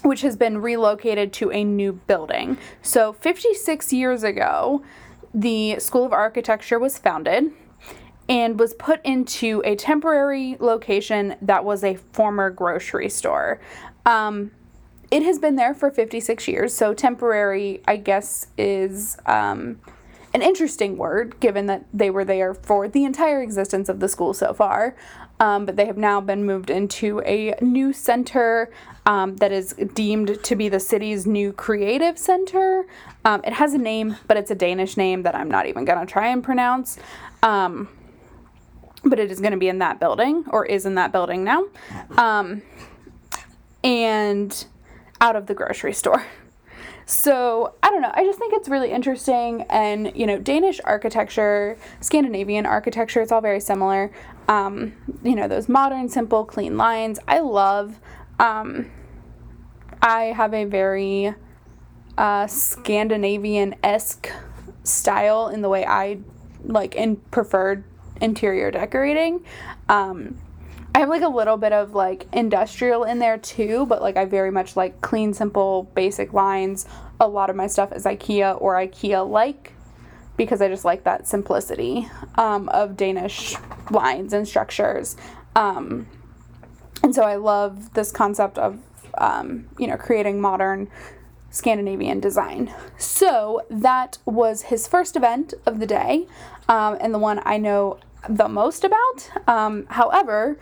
which 0.02 0.20
has 0.20 0.36
been 0.36 0.58
relocated 0.58 1.32
to 1.32 1.50
a 1.50 1.64
new 1.64 1.94
building. 1.94 2.58
So, 2.82 3.14
56 3.14 3.90
years 3.90 4.22
ago, 4.22 4.84
the 5.32 5.80
School 5.80 6.04
of 6.04 6.12
Architecture 6.12 6.78
was 6.78 6.98
founded 6.98 7.50
and 8.28 8.60
was 8.60 8.74
put 8.74 9.00
into 9.02 9.62
a 9.64 9.76
temporary 9.76 10.58
location 10.60 11.36
that 11.40 11.64
was 11.64 11.84
a 11.84 11.94
former 11.94 12.50
grocery 12.50 13.08
store. 13.08 13.62
Um, 14.04 14.50
it 15.10 15.22
has 15.22 15.38
been 15.38 15.56
there 15.56 15.74
for 15.74 15.90
56 15.90 16.48
years, 16.48 16.74
so 16.74 16.94
temporary, 16.94 17.82
I 17.86 17.96
guess, 17.96 18.48
is 18.56 19.16
um, 19.26 19.80
an 20.32 20.42
interesting 20.42 20.96
word 20.96 21.38
given 21.40 21.66
that 21.66 21.84
they 21.92 22.10
were 22.10 22.24
there 22.24 22.54
for 22.54 22.88
the 22.88 23.04
entire 23.04 23.40
existence 23.40 23.88
of 23.88 24.00
the 24.00 24.08
school 24.08 24.34
so 24.34 24.52
far. 24.52 24.96
Um, 25.40 25.66
but 25.66 25.76
they 25.76 25.86
have 25.86 25.96
now 25.96 26.20
been 26.20 26.44
moved 26.44 26.70
into 26.70 27.20
a 27.26 27.54
new 27.60 27.92
center 27.92 28.70
um, 29.04 29.36
that 29.36 29.52
is 29.52 29.74
deemed 29.94 30.42
to 30.42 30.56
be 30.56 30.68
the 30.68 30.78
city's 30.80 31.26
new 31.26 31.52
creative 31.52 32.18
center. 32.18 32.86
Um, 33.24 33.42
it 33.44 33.54
has 33.54 33.74
a 33.74 33.78
name, 33.78 34.16
but 34.28 34.36
it's 34.36 34.50
a 34.50 34.54
Danish 34.54 34.96
name 34.96 35.22
that 35.24 35.34
I'm 35.34 35.50
not 35.50 35.66
even 35.66 35.84
going 35.84 35.98
to 35.98 36.10
try 36.10 36.28
and 36.28 36.42
pronounce. 36.42 36.98
Um, 37.42 37.88
but 39.04 39.18
it 39.18 39.30
is 39.30 39.40
going 39.40 39.52
to 39.52 39.58
be 39.58 39.68
in 39.68 39.78
that 39.78 40.00
building, 40.00 40.44
or 40.50 40.64
is 40.64 40.86
in 40.86 40.94
that 40.94 41.12
building 41.12 41.44
now. 41.44 41.66
Um, 42.16 42.62
and 43.82 44.64
out 45.20 45.36
of 45.36 45.46
the 45.46 45.54
grocery 45.54 45.92
store. 45.92 46.24
So, 47.06 47.74
I 47.82 47.90
don't 47.90 48.00
know. 48.00 48.12
I 48.14 48.24
just 48.24 48.38
think 48.38 48.54
it's 48.54 48.68
really 48.68 48.90
interesting. 48.90 49.62
And, 49.68 50.10
you 50.16 50.26
know, 50.26 50.38
Danish 50.38 50.80
architecture, 50.84 51.76
Scandinavian 52.00 52.64
architecture, 52.64 53.20
it's 53.20 53.30
all 53.30 53.42
very 53.42 53.60
similar. 53.60 54.10
Um, 54.48 54.94
you 55.22 55.34
know, 55.34 55.46
those 55.46 55.68
modern, 55.68 56.08
simple, 56.08 56.46
clean 56.46 56.78
lines. 56.78 57.18
I 57.28 57.40
love, 57.40 58.00
um, 58.38 58.90
I 60.00 60.24
have 60.24 60.54
a 60.54 60.64
very 60.64 61.34
uh, 62.16 62.46
Scandinavian 62.46 63.74
esque 63.82 64.30
style 64.82 65.48
in 65.48 65.60
the 65.60 65.68
way 65.68 65.84
I 65.84 66.20
like 66.64 66.96
and 66.96 67.30
preferred 67.30 67.84
interior 68.20 68.70
decorating. 68.70 69.44
Um, 69.88 70.38
I 70.94 71.00
have 71.00 71.08
like 71.08 71.22
a 71.22 71.28
little 71.28 71.56
bit 71.56 71.72
of 71.72 71.94
like 71.94 72.26
industrial 72.32 73.02
in 73.02 73.18
there 73.18 73.36
too, 73.36 73.84
but 73.86 74.00
like 74.00 74.16
I 74.16 74.24
very 74.26 74.52
much 74.52 74.76
like 74.76 75.00
clean, 75.00 75.34
simple, 75.34 75.90
basic 75.94 76.32
lines. 76.32 76.86
A 77.18 77.26
lot 77.26 77.50
of 77.50 77.56
my 77.56 77.66
stuff 77.66 77.92
is 77.92 78.04
IKEA 78.04 78.60
or 78.60 78.74
IKEA 78.74 79.28
like 79.28 79.72
because 80.36 80.62
I 80.62 80.68
just 80.68 80.84
like 80.84 81.04
that 81.04 81.26
simplicity 81.26 82.08
um, 82.36 82.68
of 82.68 82.96
Danish 82.96 83.56
lines 83.90 84.32
and 84.32 84.46
structures. 84.46 85.16
Um, 85.56 86.06
and 87.02 87.14
so 87.14 87.22
I 87.22 87.36
love 87.36 87.94
this 87.94 88.12
concept 88.12 88.56
of, 88.58 88.78
um, 89.18 89.68
you 89.78 89.86
know, 89.86 89.96
creating 89.96 90.40
modern 90.40 90.88
Scandinavian 91.50 92.20
design. 92.20 92.72
So 92.98 93.62
that 93.68 94.18
was 94.24 94.62
his 94.62 94.88
first 94.88 95.16
event 95.16 95.54
of 95.66 95.80
the 95.80 95.86
day 95.86 96.26
um, 96.68 96.98
and 97.00 97.12
the 97.12 97.18
one 97.18 97.40
I 97.44 97.58
know 97.58 97.98
the 98.28 98.48
most 98.48 98.84
about. 98.84 99.30
Um, 99.46 99.86
however, 99.90 100.58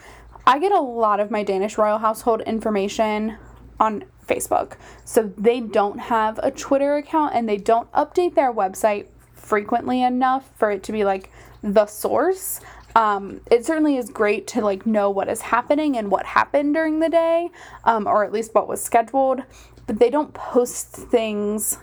I 0.47 0.59
get 0.59 0.73
a 0.73 0.81
lot 0.81 1.21
of 1.21 1.31
my 1.31 1.43
Danish 1.43 1.79
royal 1.79 1.99
household 1.99 2.41
information 2.43 3.37
on 3.79 4.05
Facebook. 4.27 4.75
So 5.05 5.33
they 5.37 5.61
don't 5.61 5.99
have 5.99 6.39
a 6.43 6.51
Twitter 6.51 6.97
account 6.97 7.35
and 7.35 7.49
they 7.49 7.57
don't 7.57 7.91
update 7.93 8.35
their 8.35 8.53
website 8.53 9.07
frequently 9.35 10.03
enough 10.03 10.51
for 10.57 10.71
it 10.71 10.83
to 10.85 10.93
be 10.93 11.05
like 11.05 11.31
the 11.63 11.87
source. 11.87 12.61
Um, 12.95 13.41
it 13.51 13.65
certainly 13.65 13.97
is 13.97 14.11
great 14.11 14.47
to 14.49 14.61
like 14.61 14.85
know 14.85 15.11
what 15.11 15.29
is 15.29 15.41
happening 15.41 15.97
and 15.97 16.11
what 16.11 16.27
happened 16.27 16.75
during 16.75 17.01
the 17.01 17.09
day, 17.09 17.51
um, 17.85 18.07
or 18.07 18.25
at 18.25 18.33
least 18.33 18.55
what 18.55 18.69
was 18.69 18.83
scheduled. 18.83 19.43
But 19.87 19.99
they 19.99 20.11
don't 20.11 20.35
post 20.35 20.89
things 20.89 21.79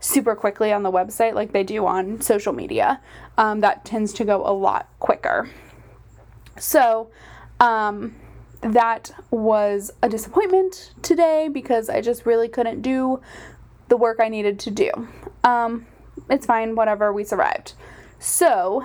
super 0.00 0.34
quickly 0.34 0.72
on 0.72 0.82
the 0.82 0.90
website 0.90 1.34
like 1.34 1.52
they 1.52 1.62
do 1.62 1.86
on 1.86 2.20
social 2.20 2.52
media. 2.52 3.00
Um, 3.38 3.60
that 3.60 3.84
tends 3.84 4.12
to 4.14 4.24
go 4.24 4.46
a 4.46 4.52
lot 4.52 4.88
quicker. 4.98 5.48
So 6.58 7.10
um, 7.62 8.16
that 8.60 9.12
was 9.30 9.92
a 10.02 10.08
disappointment 10.08 10.92
today 11.00 11.48
because 11.48 11.88
I 11.88 12.00
just 12.00 12.26
really 12.26 12.48
couldn't 12.48 12.82
do 12.82 13.20
the 13.88 13.96
work 13.96 14.18
I 14.20 14.28
needed 14.28 14.58
to 14.60 14.70
do. 14.70 14.90
Um, 15.44 15.86
it's 16.28 16.44
fine, 16.44 16.74
whatever, 16.74 17.12
we 17.12 17.24
survived. 17.24 17.74
So, 18.18 18.84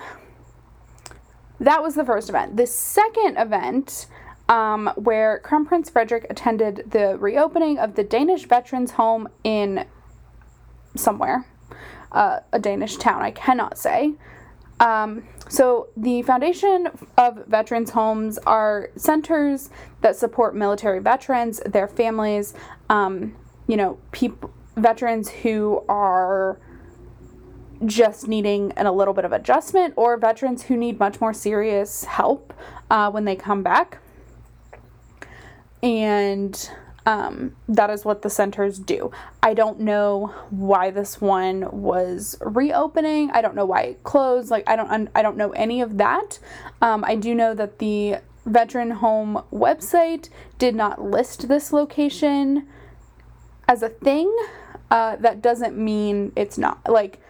that 1.59 1.81
was 1.81 1.95
the 1.95 2.05
first 2.05 2.29
event. 2.29 2.55
The 2.55 2.67
second 2.67 3.37
event, 3.37 4.05
um, 4.47 4.91
where 4.95 5.39
Crown 5.39 5.65
Prince 5.65 5.89
Frederik 5.89 6.27
attended 6.29 6.91
the 6.91 7.17
reopening 7.17 7.79
of 7.79 7.95
the 7.95 8.03
Danish 8.03 8.45
Veterans 8.47 8.91
Home 8.91 9.27
in 9.43 9.85
somewhere, 10.95 11.47
uh, 12.11 12.41
a 12.53 12.59
Danish 12.59 12.97
town, 12.97 13.23
I 13.23 13.31
cannot 13.31 13.77
say. 13.77 14.13
Um, 14.79 15.23
so, 15.49 15.87
the 15.97 16.21
foundation 16.21 16.89
of 17.17 17.45
veterans' 17.47 17.91
homes 17.91 18.37
are 18.39 18.91
centers 18.95 19.69
that 20.01 20.15
support 20.15 20.55
military 20.55 20.99
veterans, 20.99 21.59
their 21.65 21.87
families, 21.87 22.53
um, 22.89 23.35
you 23.67 23.77
know, 23.77 23.97
people, 24.11 24.51
veterans 24.75 25.29
who 25.29 25.83
are 25.89 26.59
just 27.85 28.27
needing 28.27 28.71
an, 28.73 28.85
a 28.85 28.91
little 28.91 29.13
bit 29.13 29.25
of 29.25 29.31
adjustment, 29.31 29.93
or 29.97 30.17
veterans 30.17 30.63
who 30.63 30.75
need 30.75 30.99
much 30.99 31.21
more 31.21 31.33
serious 31.33 32.03
help 32.03 32.53
uh, 32.91 33.09
when 33.09 33.25
they 33.25 33.35
come 33.35 33.63
back. 33.63 33.99
And 35.81 36.69
um, 37.07 37.55
that 37.69 37.89
is 37.89 38.03
what 38.03 38.21
the 38.21 38.29
centers 38.29 38.77
do. 38.77 39.11
I 39.41 39.53
don't 39.53 39.79
know 39.79 40.33
why 40.49 40.91
this 40.91 41.21
one 41.21 41.65
was 41.71 42.37
reopening. 42.41 43.31
I 43.31 43.41
don't 43.41 43.55
know 43.55 43.65
why 43.65 43.83
it 43.83 44.03
closed. 44.03 44.51
Like 44.51 44.67
I 44.67 44.75
don't 44.75 45.09
I 45.15 45.21
don't 45.21 45.37
know 45.37 45.51
any 45.51 45.79
of 45.79 45.97
that. 45.97 46.39
Um, 46.81 47.05
I 47.05 47.15
do 47.15 47.33
know 47.33 47.55
that 47.55 47.79
the 47.79 48.17
veteran 48.45 48.91
home 48.91 49.41
website 49.53 50.27
did 50.59 50.75
not 50.75 51.01
list 51.01 51.47
this 51.47 51.71
location 51.71 52.67
as 53.69 53.81
a 53.81 53.89
thing. 53.89 54.35
Uh, 54.91 55.15
that 55.15 55.41
doesn't 55.41 55.77
mean 55.77 56.33
it's 56.35 56.57
not 56.57 56.79
like 56.89 57.21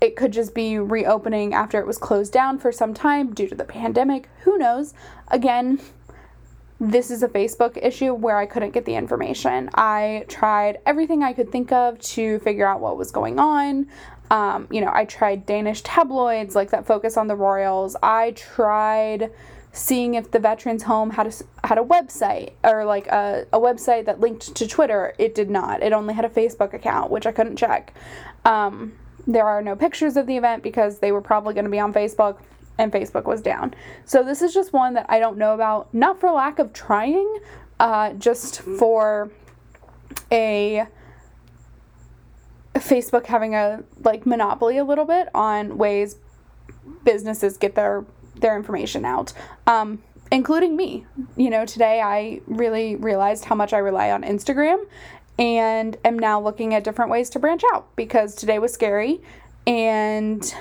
it 0.00 0.16
could 0.16 0.32
just 0.32 0.56
be 0.56 0.76
reopening 0.80 1.54
after 1.54 1.78
it 1.78 1.86
was 1.86 1.98
closed 1.98 2.32
down 2.32 2.58
for 2.58 2.72
some 2.72 2.94
time 2.94 3.32
due 3.32 3.46
to 3.46 3.54
the 3.54 3.64
pandemic. 3.64 4.28
Who 4.40 4.58
knows? 4.58 4.92
Again, 5.28 5.80
this 6.82 7.12
is 7.12 7.22
a 7.22 7.28
Facebook 7.28 7.78
issue 7.80 8.12
where 8.12 8.36
I 8.36 8.44
couldn't 8.44 8.72
get 8.72 8.84
the 8.84 8.96
information. 8.96 9.70
I 9.74 10.24
tried 10.26 10.78
everything 10.84 11.22
I 11.22 11.32
could 11.32 11.52
think 11.52 11.70
of 11.70 12.00
to 12.00 12.40
figure 12.40 12.66
out 12.66 12.80
what 12.80 12.96
was 12.96 13.12
going 13.12 13.38
on. 13.38 13.86
Um, 14.32 14.66
you 14.68 14.80
know, 14.80 14.90
I 14.92 15.04
tried 15.04 15.46
Danish 15.46 15.82
tabloids 15.82 16.56
like 16.56 16.70
that 16.70 16.84
focus 16.84 17.16
on 17.16 17.28
the 17.28 17.36
royals. 17.36 17.94
I 18.02 18.32
tried 18.32 19.30
seeing 19.70 20.14
if 20.14 20.32
the 20.32 20.40
veterans 20.40 20.82
home 20.82 21.10
had 21.10 21.28
a, 21.28 21.66
had 21.68 21.78
a 21.78 21.82
website 21.82 22.54
or 22.64 22.84
like 22.84 23.06
a, 23.06 23.46
a 23.52 23.60
website 23.60 24.06
that 24.06 24.18
linked 24.18 24.52
to 24.56 24.66
Twitter. 24.66 25.14
It 25.18 25.36
did 25.36 25.50
not. 25.50 25.84
It 25.84 25.92
only 25.92 26.14
had 26.14 26.24
a 26.24 26.28
Facebook 26.28 26.74
account, 26.74 27.12
which 27.12 27.26
I 27.26 27.32
couldn't 27.32 27.56
check. 27.56 27.94
Um, 28.44 28.94
there 29.24 29.46
are 29.46 29.62
no 29.62 29.76
pictures 29.76 30.16
of 30.16 30.26
the 30.26 30.36
event 30.36 30.64
because 30.64 30.98
they 30.98 31.12
were 31.12 31.22
probably 31.22 31.54
going 31.54 31.64
to 31.64 31.70
be 31.70 31.78
on 31.78 31.92
Facebook 31.92 32.38
and 32.78 32.92
Facebook 32.92 33.24
was 33.24 33.40
down. 33.40 33.74
So 34.04 34.22
this 34.22 34.42
is 34.42 34.54
just 34.54 34.72
one 34.72 34.94
that 34.94 35.06
I 35.08 35.18
don't 35.18 35.38
know 35.38 35.54
about, 35.54 35.92
not 35.92 36.20
for 36.20 36.30
lack 36.30 36.58
of 36.58 36.72
trying, 36.72 37.38
uh, 37.80 38.12
just 38.14 38.62
for 38.62 39.30
a 40.30 40.86
Facebook 42.74 43.26
having 43.26 43.54
a 43.54 43.82
like 44.02 44.26
monopoly 44.26 44.78
a 44.78 44.84
little 44.84 45.04
bit 45.04 45.28
on 45.34 45.76
ways 45.76 46.16
businesses 47.04 47.56
get 47.56 47.74
their 47.74 48.04
their 48.36 48.56
information 48.56 49.04
out. 49.04 49.32
Um, 49.66 50.02
including 50.32 50.76
me. 50.76 51.04
You 51.36 51.50
know, 51.50 51.66
today 51.66 52.00
I 52.00 52.40
really 52.46 52.96
realized 52.96 53.44
how 53.44 53.54
much 53.54 53.72
I 53.72 53.78
rely 53.78 54.10
on 54.10 54.22
Instagram 54.22 54.84
and 55.38 55.96
am 56.04 56.18
now 56.18 56.40
looking 56.40 56.74
at 56.74 56.84
different 56.84 57.10
ways 57.10 57.28
to 57.30 57.38
branch 57.38 57.62
out 57.72 57.94
because 57.96 58.34
today 58.34 58.58
was 58.58 58.72
scary 58.72 59.20
and 59.66 60.54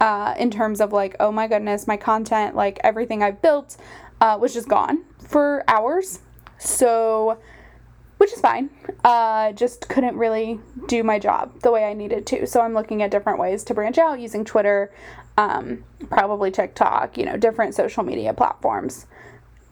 uh, 0.00 0.34
in 0.38 0.50
terms 0.50 0.80
of 0.80 0.92
like, 0.92 1.16
oh 1.20 1.32
my 1.32 1.46
goodness, 1.46 1.86
my 1.86 1.96
content, 1.96 2.54
like 2.54 2.78
everything 2.82 3.22
I've 3.22 3.40
built 3.40 3.76
uh, 4.20 4.38
was 4.40 4.52
just 4.54 4.68
gone 4.68 5.04
for 5.18 5.64
hours. 5.68 6.20
So 6.58 7.38
which 8.18 8.32
is 8.32 8.40
fine. 8.40 8.70
Uh, 9.04 9.52
just 9.52 9.88
couldn't 9.88 10.16
really 10.16 10.58
do 10.86 11.02
my 11.02 11.18
job 11.18 11.60
the 11.60 11.70
way 11.70 11.84
I 11.84 11.92
needed 11.92 12.26
to. 12.28 12.46
So 12.46 12.60
I'm 12.60 12.72
looking 12.72 13.02
at 13.02 13.10
different 13.10 13.38
ways 13.38 13.64
to 13.64 13.74
branch 13.74 13.98
out 13.98 14.18
using 14.18 14.46
Twitter, 14.46 14.90
um, 15.36 15.84
probably 16.08 16.50
TikTok, 16.50 17.18
you 17.18 17.26
know, 17.26 17.36
different 17.36 17.74
social 17.74 18.02
media 18.02 18.32
platforms, 18.32 19.06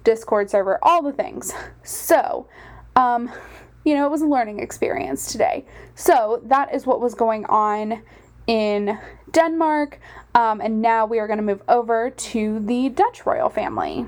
Discord 0.05 0.51
server, 0.51 0.79
all 0.83 1.03
the 1.03 1.13
things. 1.13 1.53
So, 1.83 2.47
um, 2.95 3.33
you 3.85 3.95
know, 3.95 4.07
it 4.07 4.11
was 4.11 4.23
a 4.23 4.27
learning 4.27 4.61
experience 4.61 5.33
today. 5.33 5.65
So 5.95 6.43
that 6.45 6.75
is 6.75 6.87
what 6.87 7.01
was 7.01 7.15
going 7.15 7.47
on 7.47 8.03
in 8.47 8.99
Denmark. 9.33 9.99
Um, 10.35 10.61
and 10.61 10.81
now 10.81 11.05
we 11.05 11.19
are 11.19 11.27
going 11.27 11.39
to 11.39 11.43
move 11.43 11.63
over 11.69 12.11
to 12.11 12.61
the 12.61 12.89
Dutch 12.89 13.27
royal 13.27 13.51
family. 13.51 14.07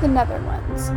the 0.00 0.08
Netherlands. 0.08 0.90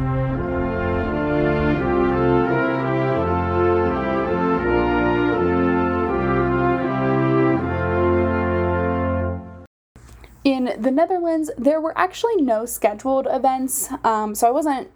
In 10.43 10.81
the 10.81 10.91
Netherlands, 10.91 11.51
there 11.57 11.79
were 11.79 11.97
actually 11.97 12.41
no 12.41 12.65
scheduled 12.65 13.27
events, 13.29 13.89
um, 14.03 14.35
so 14.35 14.47
I 14.47 14.51
wasn't 14.51 14.89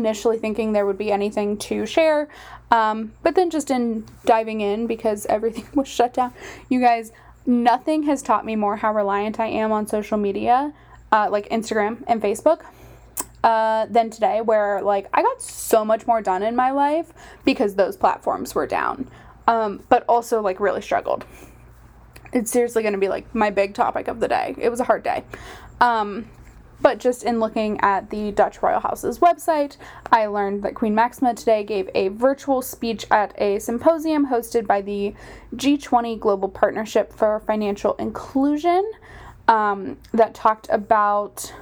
initially 0.00 0.38
thinking 0.38 0.72
there 0.72 0.86
would 0.86 0.98
be 0.98 1.10
anything 1.10 1.56
to 1.58 1.86
share. 1.86 2.28
Um, 2.70 3.12
but 3.22 3.34
then, 3.34 3.50
just 3.50 3.70
in 3.70 4.04
diving 4.24 4.60
in, 4.60 4.86
because 4.86 5.26
everything 5.36 5.66
was 5.74 5.88
shut 5.88 6.14
down, 6.14 6.32
you 6.68 6.80
guys, 6.80 7.12
nothing 7.46 8.04
has 8.04 8.22
taught 8.22 8.44
me 8.44 8.56
more 8.56 8.76
how 8.76 8.92
reliant 8.92 9.40
I 9.40 9.46
am 9.46 9.72
on 9.72 9.86
social 9.86 10.18
media, 10.18 10.72
uh, 11.12 11.28
like 11.30 11.48
Instagram 11.48 12.02
and 12.06 12.20
Facebook 12.20 12.62
uh, 13.44 13.86
than 13.86 14.10
today, 14.10 14.40
where 14.40 14.82
like 14.82 15.08
I 15.12 15.22
got 15.22 15.40
so 15.40 15.84
much 15.84 16.06
more 16.06 16.20
done 16.20 16.42
in 16.42 16.56
my 16.56 16.70
life 16.70 17.12
because 17.44 17.74
those 17.74 17.96
platforms 17.96 18.54
were 18.54 18.66
down. 18.66 19.08
Um, 19.48 19.84
but 19.88 20.04
also 20.08 20.40
like 20.40 20.58
really 20.58 20.82
struggled. 20.82 21.24
It's 22.32 22.50
seriously 22.50 22.82
going 22.82 22.94
to 22.94 22.98
be 22.98 23.08
like 23.08 23.32
my 23.32 23.50
big 23.50 23.74
topic 23.74 24.08
of 24.08 24.18
the 24.18 24.26
day. 24.26 24.56
It 24.58 24.68
was 24.70 24.80
a 24.80 24.84
hard 24.84 25.04
day. 25.04 25.22
Um, 25.80 26.28
but 26.80 26.98
just 26.98 27.24
in 27.24 27.40
looking 27.40 27.80
at 27.80 28.10
the 28.10 28.32
Dutch 28.32 28.62
Royal 28.62 28.80
House's 28.80 29.18
website, 29.18 29.76
I 30.12 30.26
learned 30.26 30.62
that 30.62 30.74
Queen 30.74 30.94
Maxima 30.94 31.34
today 31.34 31.64
gave 31.64 31.88
a 31.94 32.08
virtual 32.08 32.62
speech 32.62 33.06
at 33.10 33.34
a 33.40 33.58
symposium 33.58 34.26
hosted 34.28 34.66
by 34.66 34.82
the 34.82 35.14
G20 35.54 36.18
Global 36.20 36.48
Partnership 36.48 37.12
for 37.12 37.40
Financial 37.40 37.94
Inclusion 37.94 38.90
um, 39.48 39.96
that 40.12 40.34
talked 40.34 40.68
about 40.70 41.52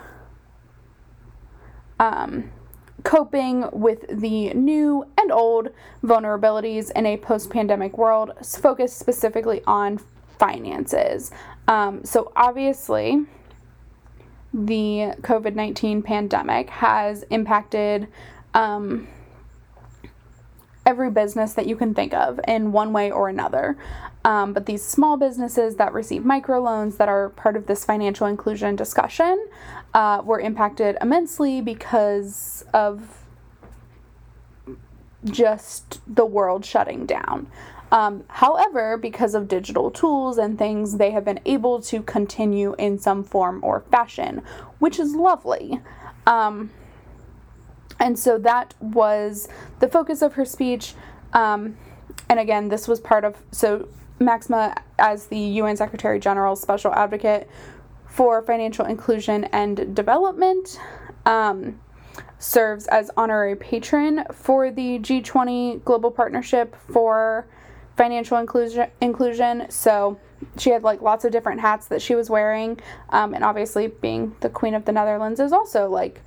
um, 2.01 2.51
coping 3.05 3.69
with 3.73 4.05
the 4.09 4.53
new 4.55 5.07
and 5.19 5.31
old 5.31 5.69
vulnerabilities 6.03 6.91
in 6.97 7.07
a 7.07 7.17
post 7.19 7.51
pandemic 7.51 7.97
world, 7.97 8.33
focused 8.43 8.99
specifically 8.99 9.63
on 9.67 10.01
finances. 10.39 11.31
Um, 11.69 12.05
so, 12.05 12.33
obviously, 12.35 13.27
the 14.55 15.15
COVID 15.23 15.57
19 15.57 16.03
pandemic 16.03 16.71
has 16.71 17.25
impacted 17.25 18.07
um, 18.55 19.09
every 20.87 21.11
business 21.11 21.55
that 21.55 21.67
you 21.67 21.75
can 21.75 21.93
think 21.93 22.15
of 22.15 22.39
in 22.47 22.71
one 22.71 22.93
way 22.93 23.11
or 23.11 23.29
another. 23.29 23.77
Um, 24.25 24.53
but 24.53 24.67
these 24.67 24.83
small 24.83 25.17
businesses 25.17 25.77
that 25.77 25.93
receive 25.93 26.23
microloans 26.23 26.97
that 26.99 27.09
are 27.09 27.31
part 27.31 27.57
of 27.57 27.67
this 27.67 27.85
financial 27.85 28.27
inclusion 28.27 28.77
discussion 28.77 29.49
uh, 29.93 30.23
were 30.25 30.41
impacted 30.41 30.97
immensely 31.01 31.61
because 31.61 32.65
of 32.73 33.25
just 35.25 36.01
the 36.07 36.25
world 36.25 36.65
shutting 36.65 37.07
down. 37.07 37.49
Um, 37.93 38.25
however, 38.29 38.97
because 38.97 39.35
of 39.35 39.47
digital 39.47 39.91
tools 39.91 40.39
and 40.39 40.59
things, 40.59 40.97
they 40.97 41.11
have 41.13 41.25
been 41.25 41.41
able 41.45 41.81
to 41.83 42.03
continue 42.03 42.75
in 42.79 42.99
some 42.99 43.23
form 43.23 43.63
or 43.63 43.81
fashion, 43.91 44.43
which 44.79 44.99
is 44.99 45.15
lovely. 45.15 45.81
Um, 46.27 46.71
and 48.01 48.19
so 48.19 48.39
that 48.39 48.75
was 48.81 49.49
the 49.79 49.89
focus 49.89 50.23
of 50.23 50.35
her 50.35 50.45
speech. 50.45 50.95
Um, 51.33 51.77
and 52.29 52.41
again, 52.41 52.69
this 52.69 52.89
was 52.89 53.01
part 53.01 53.25
of 53.25 53.37
so 53.53 53.89
Maxima, 54.19 54.75
as 54.99 55.27
the 55.27 55.39
UN 55.39 55.77
Secretary 55.77 56.19
General's 56.21 56.63
special 56.63 56.93
advocate 56.95 57.49
for 58.07 58.43
financial 58.43 58.87
inclusion 58.87 59.45
and 59.45 59.95
development, 59.95 60.81
um, 61.27 61.81
serves 62.39 62.87
as 62.87 63.11
honorary 63.17 63.57
patron 63.57 64.25
for 64.33 64.71
the 64.71 64.99
G20 65.01 65.83
Global 65.85 66.11
Partnership 66.11 66.77
for 66.93 67.47
Financial 67.97 68.39
Inclusion. 68.39 68.89
Inclusion. 69.01 69.71
So 69.71 70.19
she 70.59 70.71
had 70.71 70.83
like 70.83 71.01
lots 71.01 71.25
of 71.25 71.33
different 71.33 71.61
hats 71.61 71.87
that 71.87 72.03
she 72.03 72.15
was 72.15 72.29
wearing, 72.29 72.79
um, 73.11 73.35
and 73.35 73.45
obviously 73.45 73.87
being 73.89 74.35
the 74.41 74.49
Queen 74.49 74.75
of 74.75 74.85
the 74.85 74.93
Netherlands 74.93 75.41
is 75.41 75.53
also 75.53 75.89
like, 75.89 76.21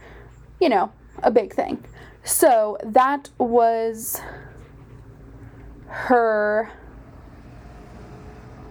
you 0.59 0.69
know, 0.69 0.91
a 1.23 1.31
big 1.31 1.53
thing. 1.53 1.83
So 2.23 2.77
that 2.83 3.29
was 3.37 4.21
her 5.87 6.71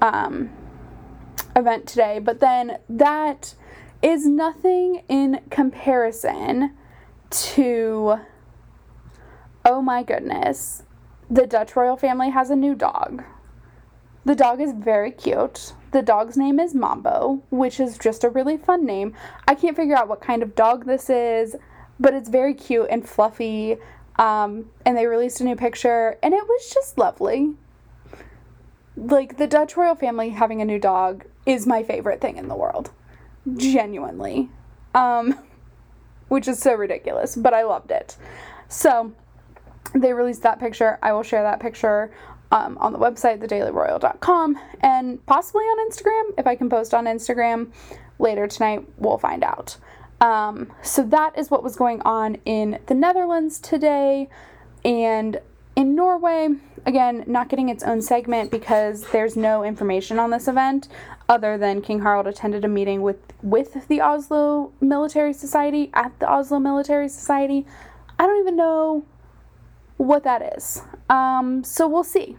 um, 0.00 0.50
event 1.54 1.86
today, 1.86 2.18
but 2.18 2.40
then 2.40 2.78
that 2.88 3.54
is 4.02 4.26
nothing 4.26 5.02
in 5.08 5.40
comparison 5.50 6.74
to 7.30 8.18
oh 9.64 9.82
my 9.82 10.02
goodness, 10.04 10.84
the 11.30 11.46
Dutch 11.46 11.76
royal 11.76 11.96
family 11.96 12.30
has 12.30 12.50
a 12.50 12.56
new 12.56 12.74
dog. 12.74 13.24
The 14.24 14.34
dog 14.34 14.60
is 14.60 14.72
very 14.72 15.10
cute. 15.10 15.72
The 15.92 16.02
dog's 16.02 16.36
name 16.36 16.58
is 16.58 16.74
Mambo, 16.74 17.42
which 17.50 17.78
is 17.78 17.96
just 17.96 18.24
a 18.24 18.28
really 18.28 18.56
fun 18.56 18.84
name. 18.84 19.14
I 19.46 19.54
can't 19.54 19.76
figure 19.76 19.96
out 19.96 20.08
what 20.08 20.20
kind 20.20 20.42
of 20.42 20.54
dog 20.54 20.86
this 20.86 21.08
is 21.08 21.56
but 21.98 22.14
it's 22.14 22.28
very 22.28 22.54
cute 22.54 22.88
and 22.90 23.08
fluffy. 23.08 23.76
Um, 24.16 24.70
and 24.84 24.96
they 24.96 25.06
released 25.06 25.40
a 25.40 25.44
new 25.44 25.56
picture, 25.56 26.18
and 26.22 26.32
it 26.32 26.42
was 26.42 26.70
just 26.72 26.96
lovely. 26.96 27.54
Like, 28.96 29.36
the 29.36 29.46
Dutch 29.46 29.76
royal 29.76 29.94
family 29.94 30.30
having 30.30 30.62
a 30.62 30.64
new 30.64 30.78
dog 30.78 31.26
is 31.44 31.66
my 31.66 31.82
favorite 31.82 32.20
thing 32.20 32.38
in 32.38 32.48
the 32.48 32.54
world. 32.54 32.90
Genuinely. 33.56 34.48
Um, 34.94 35.38
which 36.28 36.48
is 36.48 36.58
so 36.58 36.74
ridiculous, 36.74 37.36
but 37.36 37.52
I 37.52 37.64
loved 37.64 37.90
it. 37.90 38.16
So, 38.68 39.12
they 39.94 40.12
released 40.12 40.42
that 40.42 40.58
picture. 40.58 40.98
I 41.02 41.12
will 41.12 41.22
share 41.22 41.42
that 41.42 41.60
picture 41.60 42.12
um, 42.52 42.78
on 42.78 42.92
the 42.92 42.98
website, 42.98 43.38
thedailyroyal.com, 43.40 44.58
and 44.80 45.24
possibly 45.26 45.64
on 45.64 45.90
Instagram. 45.90 46.34
If 46.38 46.46
I 46.46 46.54
can 46.54 46.70
post 46.70 46.94
on 46.94 47.06
Instagram 47.06 47.72
later 48.18 48.46
tonight, 48.46 48.86
we'll 48.98 49.18
find 49.18 49.42
out. 49.42 49.76
Um, 50.20 50.72
so 50.82 51.02
that 51.02 51.36
is 51.38 51.50
what 51.50 51.62
was 51.62 51.76
going 51.76 52.00
on 52.02 52.36
in 52.44 52.78
the 52.86 52.94
Netherlands 52.94 53.58
today. 53.58 54.28
And 54.84 55.40
in 55.74 55.94
Norway, 55.94 56.48
again, 56.86 57.24
not 57.26 57.48
getting 57.48 57.68
its 57.68 57.82
own 57.82 58.00
segment 58.00 58.50
because 58.50 59.10
there's 59.10 59.36
no 59.36 59.62
information 59.62 60.18
on 60.18 60.30
this 60.30 60.48
event 60.48 60.88
other 61.28 61.58
than 61.58 61.82
King 61.82 62.00
Harald 62.00 62.26
attended 62.26 62.64
a 62.64 62.68
meeting 62.68 63.02
with 63.02 63.18
with 63.42 63.88
the 63.88 64.00
Oslo 64.00 64.72
Military 64.80 65.32
Society 65.32 65.90
at 65.92 66.18
the 66.20 66.30
Oslo 66.30 66.58
Military 66.58 67.08
Society. 67.08 67.66
I 68.18 68.26
don't 68.26 68.40
even 68.40 68.56
know 68.56 69.04
what 69.96 70.24
that 70.24 70.56
is. 70.56 70.82
Um, 71.08 71.64
so 71.64 71.88
we'll 71.88 72.04
see. 72.04 72.36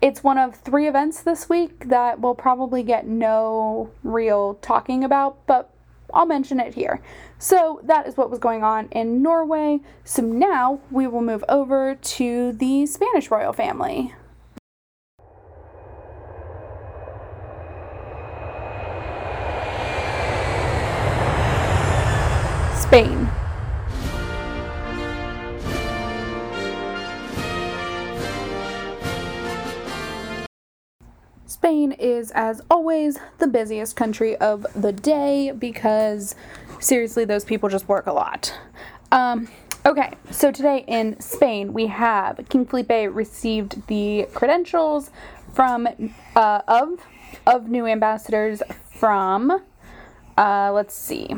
It's 0.00 0.24
one 0.24 0.38
of 0.38 0.56
three 0.56 0.88
events 0.88 1.22
this 1.22 1.48
week 1.48 1.88
that 1.88 2.20
we'll 2.20 2.34
probably 2.34 2.82
get 2.82 3.06
no 3.06 3.90
real 4.02 4.54
talking 4.54 5.04
about, 5.04 5.46
but 5.46 5.70
I'll 6.12 6.26
mention 6.26 6.60
it 6.60 6.74
here. 6.74 7.00
So 7.38 7.80
that 7.84 8.06
is 8.06 8.16
what 8.16 8.30
was 8.30 8.38
going 8.38 8.64
on 8.64 8.88
in 8.88 9.22
Norway. 9.22 9.80
So 10.04 10.22
now 10.22 10.80
we 10.90 11.06
will 11.06 11.22
move 11.22 11.44
over 11.48 11.94
to 11.94 12.52
the 12.52 12.86
Spanish 12.86 13.30
royal 13.30 13.52
family. 13.52 14.14
Spain 31.72 31.92
is, 31.92 32.30
as 32.32 32.60
always, 32.70 33.18
the 33.38 33.46
busiest 33.46 33.96
country 33.96 34.36
of 34.36 34.66
the 34.76 34.92
day 34.92 35.52
because 35.52 36.34
seriously, 36.80 37.24
those 37.24 37.46
people 37.46 37.70
just 37.70 37.88
work 37.88 38.06
a 38.06 38.12
lot. 38.12 38.54
Um, 39.10 39.48
okay, 39.86 40.12
so 40.30 40.52
today 40.52 40.84
in 40.86 41.18
Spain, 41.18 41.72
we 41.72 41.86
have 41.86 42.44
King 42.50 42.66
Felipe 42.66 42.90
received 42.90 43.86
the 43.86 44.26
credentials 44.34 45.10
from 45.54 45.88
uh, 46.36 46.60
of 46.68 47.00
of 47.46 47.70
new 47.70 47.86
ambassadors 47.86 48.62
from 48.90 49.62
uh, 50.36 50.70
let's 50.74 50.92
see 50.92 51.30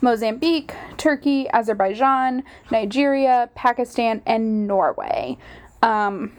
Mozambique, 0.00 0.72
Turkey, 0.98 1.48
Azerbaijan, 1.50 2.44
Nigeria, 2.70 3.50
Pakistan, 3.56 4.22
and 4.24 4.68
Norway. 4.68 5.36
Um, 5.82 6.30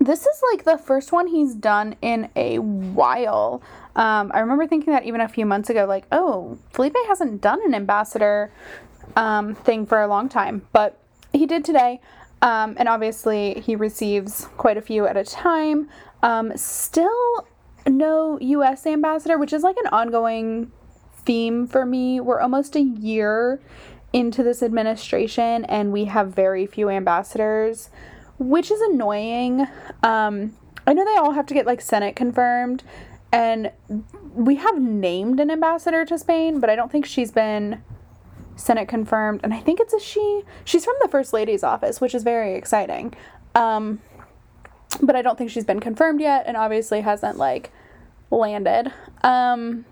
this 0.00 0.26
is 0.26 0.42
like 0.52 0.64
the 0.64 0.78
first 0.78 1.12
one 1.12 1.26
he's 1.26 1.54
done 1.54 1.96
in 2.00 2.30
a 2.36 2.58
while. 2.58 3.62
Um, 3.96 4.30
I 4.32 4.40
remember 4.40 4.66
thinking 4.66 4.92
that 4.92 5.04
even 5.04 5.20
a 5.20 5.28
few 5.28 5.44
months 5.44 5.70
ago, 5.70 5.84
like, 5.84 6.06
oh, 6.12 6.58
Felipe 6.70 6.96
hasn't 7.08 7.40
done 7.40 7.60
an 7.64 7.74
ambassador 7.74 8.52
um, 9.16 9.54
thing 9.54 9.86
for 9.86 10.00
a 10.00 10.06
long 10.06 10.28
time, 10.28 10.66
but 10.72 11.00
he 11.32 11.46
did 11.46 11.64
today. 11.64 12.00
Um, 12.40 12.76
and 12.78 12.88
obviously, 12.88 13.60
he 13.60 13.74
receives 13.74 14.46
quite 14.56 14.76
a 14.76 14.80
few 14.80 15.06
at 15.06 15.16
a 15.16 15.24
time. 15.24 15.88
Um, 16.22 16.56
still, 16.56 17.46
no 17.86 18.38
U.S. 18.40 18.86
ambassador, 18.86 19.36
which 19.38 19.52
is 19.52 19.64
like 19.64 19.76
an 19.82 19.88
ongoing 19.88 20.70
theme 21.24 21.66
for 21.66 21.84
me. 21.84 22.20
We're 22.20 22.40
almost 22.40 22.76
a 22.76 22.80
year 22.80 23.60
into 24.12 24.44
this 24.44 24.62
administration, 24.62 25.64
and 25.64 25.92
we 25.92 26.04
have 26.04 26.28
very 26.28 26.66
few 26.66 26.88
ambassadors 26.88 27.90
which 28.38 28.70
is 28.70 28.80
annoying. 28.80 29.66
Um, 30.02 30.54
I 30.86 30.92
know 30.92 31.04
they 31.04 31.16
all 31.16 31.32
have 31.32 31.46
to 31.46 31.54
get 31.54 31.66
like 31.66 31.80
Senate 31.80 32.16
confirmed, 32.16 32.82
and 33.32 33.72
we 34.34 34.56
have 34.56 34.80
named 34.80 35.40
an 35.40 35.50
ambassador 35.50 36.04
to 36.06 36.18
Spain, 36.18 36.60
but 36.60 36.70
I 36.70 36.76
don't 36.76 36.90
think 36.90 37.04
she's 37.04 37.30
been 37.30 37.82
Senate 38.56 38.88
confirmed. 38.88 39.40
And 39.42 39.52
I 39.52 39.60
think 39.60 39.80
it's 39.80 39.92
a 39.92 40.00
she. 40.00 40.42
She's 40.64 40.84
from 40.84 40.94
the 41.00 41.08
First 41.08 41.32
Lady's 41.32 41.62
office, 41.62 42.00
which 42.00 42.14
is 42.14 42.22
very 42.22 42.54
exciting. 42.54 43.14
Um, 43.54 44.00
but 45.02 45.14
I 45.16 45.22
don't 45.22 45.36
think 45.36 45.50
she's 45.50 45.64
been 45.64 45.80
confirmed 45.80 46.20
yet, 46.20 46.44
and 46.46 46.56
obviously 46.56 47.02
hasn't 47.02 47.36
like 47.36 47.70
landed. 48.30 48.92
Um, 49.22 49.84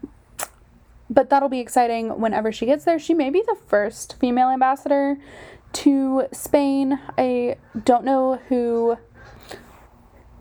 but 1.08 1.30
that'll 1.30 1.48
be 1.48 1.60
exciting 1.60 2.20
whenever 2.20 2.50
she 2.50 2.66
gets 2.66 2.84
there. 2.84 2.98
She 2.98 3.14
may 3.14 3.30
be 3.30 3.42
the 3.46 3.56
first 3.66 4.18
female 4.18 4.48
ambassador 4.48 5.18
to 5.76 6.26
Spain. 6.32 6.98
I 7.18 7.56
don't 7.84 8.04
know 8.04 8.40
who 8.48 8.96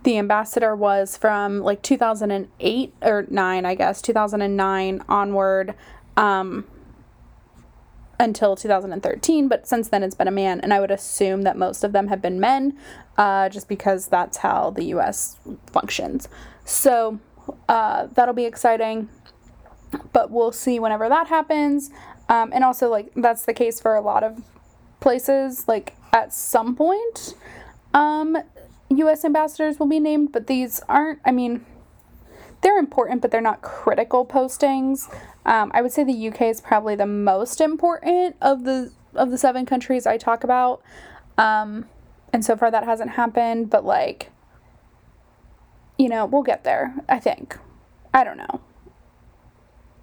the 0.04 0.18
ambassador 0.18 0.74
was 0.74 1.18
from 1.18 1.60
like 1.60 1.82
2008 1.82 2.94
or 3.02 3.26
9, 3.30 3.66
I 3.66 3.76
guess, 3.76 4.02
2009 4.02 5.04
onward 5.10 5.76
um, 6.16 6.64
until 8.18 8.56
2013. 8.56 9.50
But 9.50 9.68
since 9.68 9.90
then, 9.90 10.04
it's 10.04 10.16
been 10.16 10.30
a 10.30 10.32
man, 10.32 10.62
and 10.62 10.74
I 10.74 10.80
would 10.80 10.92
assume 10.92 11.42
that 11.42 11.58
most 11.58 11.84
of 11.84 11.92
them 11.92 12.08
have 12.08 12.22
been 12.22 12.40
men 12.40 12.78
uh, 13.18 13.50
just 13.50 13.68
because 13.68 14.08
that's 14.08 14.38
how 14.38 14.70
the 14.70 14.86
US 14.86 15.38
functions. 15.68 16.30
So 16.64 17.20
uh, 17.68 18.08
that'll 18.14 18.34
be 18.34 18.46
exciting, 18.46 19.10
but 20.14 20.32
we'll 20.32 20.54
see 20.54 20.80
whenever 20.80 21.10
that 21.10 21.28
happens. 21.28 21.90
Um, 22.30 22.52
and 22.54 22.64
also, 22.64 22.90
like, 22.90 23.12
that's 23.18 23.44
the 23.44 23.54
case 23.54 23.82
for 23.82 23.96
a 23.96 24.02
lot 24.02 24.24
of 24.24 24.42
places 25.06 25.68
like 25.68 25.94
at 26.12 26.34
some 26.34 26.76
point 26.76 27.36
um 27.94 28.36
US 28.90 29.24
ambassadors 29.24 29.78
will 29.78 29.86
be 29.86 30.00
named, 30.00 30.32
but 30.32 30.48
these 30.48 30.82
aren't 30.90 31.20
I 31.24 31.32
mean 31.32 31.64
they're 32.62 32.80
important, 32.80 33.22
but 33.22 33.30
they're 33.30 33.40
not 33.40 33.62
critical 33.62 34.26
postings. 34.26 35.08
Um, 35.46 35.70
I 35.76 35.84
would 35.84 35.92
say 35.92 36.04
the 36.04 36.28
UK 36.30 36.42
is 36.54 36.60
probably 36.60 36.96
the 36.96 37.06
most 37.06 37.62
important 37.62 38.36
of 38.42 38.64
the 38.64 38.94
of 39.14 39.30
the 39.30 39.38
seven 39.38 39.68
countries 39.68 40.08
I 40.08 40.18
talk 40.18 40.44
about. 40.44 40.82
Um, 41.38 41.86
and 42.34 42.44
so 42.44 42.58
far 42.58 42.72
that 42.72 42.84
hasn't 42.84 43.12
happened, 43.12 43.70
but 43.70 43.86
like 43.86 44.32
you 46.00 46.10
know, 46.10 46.26
we'll 46.26 46.42
get 46.42 46.64
there, 46.64 46.96
I 47.08 47.20
think. 47.20 47.60
I 48.12 48.24
don't 48.24 48.38
know. 48.38 48.60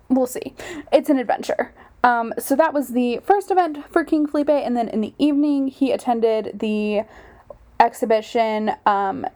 We'll 0.08 0.28
see. 0.28 0.54
It's 0.92 1.10
an 1.10 1.18
adventure. 1.18 1.74
Um, 2.04 2.34
so 2.38 2.56
that 2.56 2.74
was 2.74 2.88
the 2.88 3.20
first 3.22 3.50
event 3.50 3.90
for 3.90 4.04
King 4.04 4.26
Felipe, 4.26 4.50
and 4.50 4.76
then 4.76 4.88
in 4.88 5.00
the 5.00 5.14
evening 5.18 5.68
he 5.68 5.92
attended 5.92 6.58
the 6.58 7.02
exhibition 7.78 8.72
um, 8.86 9.26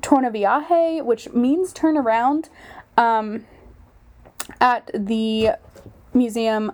Tornaviaje, 0.00 1.04
which 1.04 1.30
means 1.30 1.72
turn 1.72 1.96
around, 1.96 2.48
um, 2.96 3.46
at 4.60 4.90
the 4.92 5.50
museum, 6.12 6.72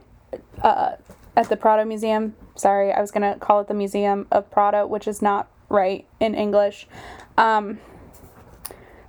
uh, 0.63 0.93
at 1.37 1.49
the 1.49 1.57
Prado 1.57 1.85
Museum. 1.85 2.35
Sorry, 2.55 2.93
I 2.93 3.01
was 3.01 3.11
gonna 3.11 3.37
call 3.39 3.61
it 3.61 3.69
the 3.69 3.75
Museum 3.75 4.27
of 4.31 4.51
Prado, 4.51 4.87
which 4.87 5.07
is 5.07 5.21
not 5.21 5.49
right 5.69 6.07
in 6.19 6.35
English. 6.35 6.89
Um, 7.37 7.79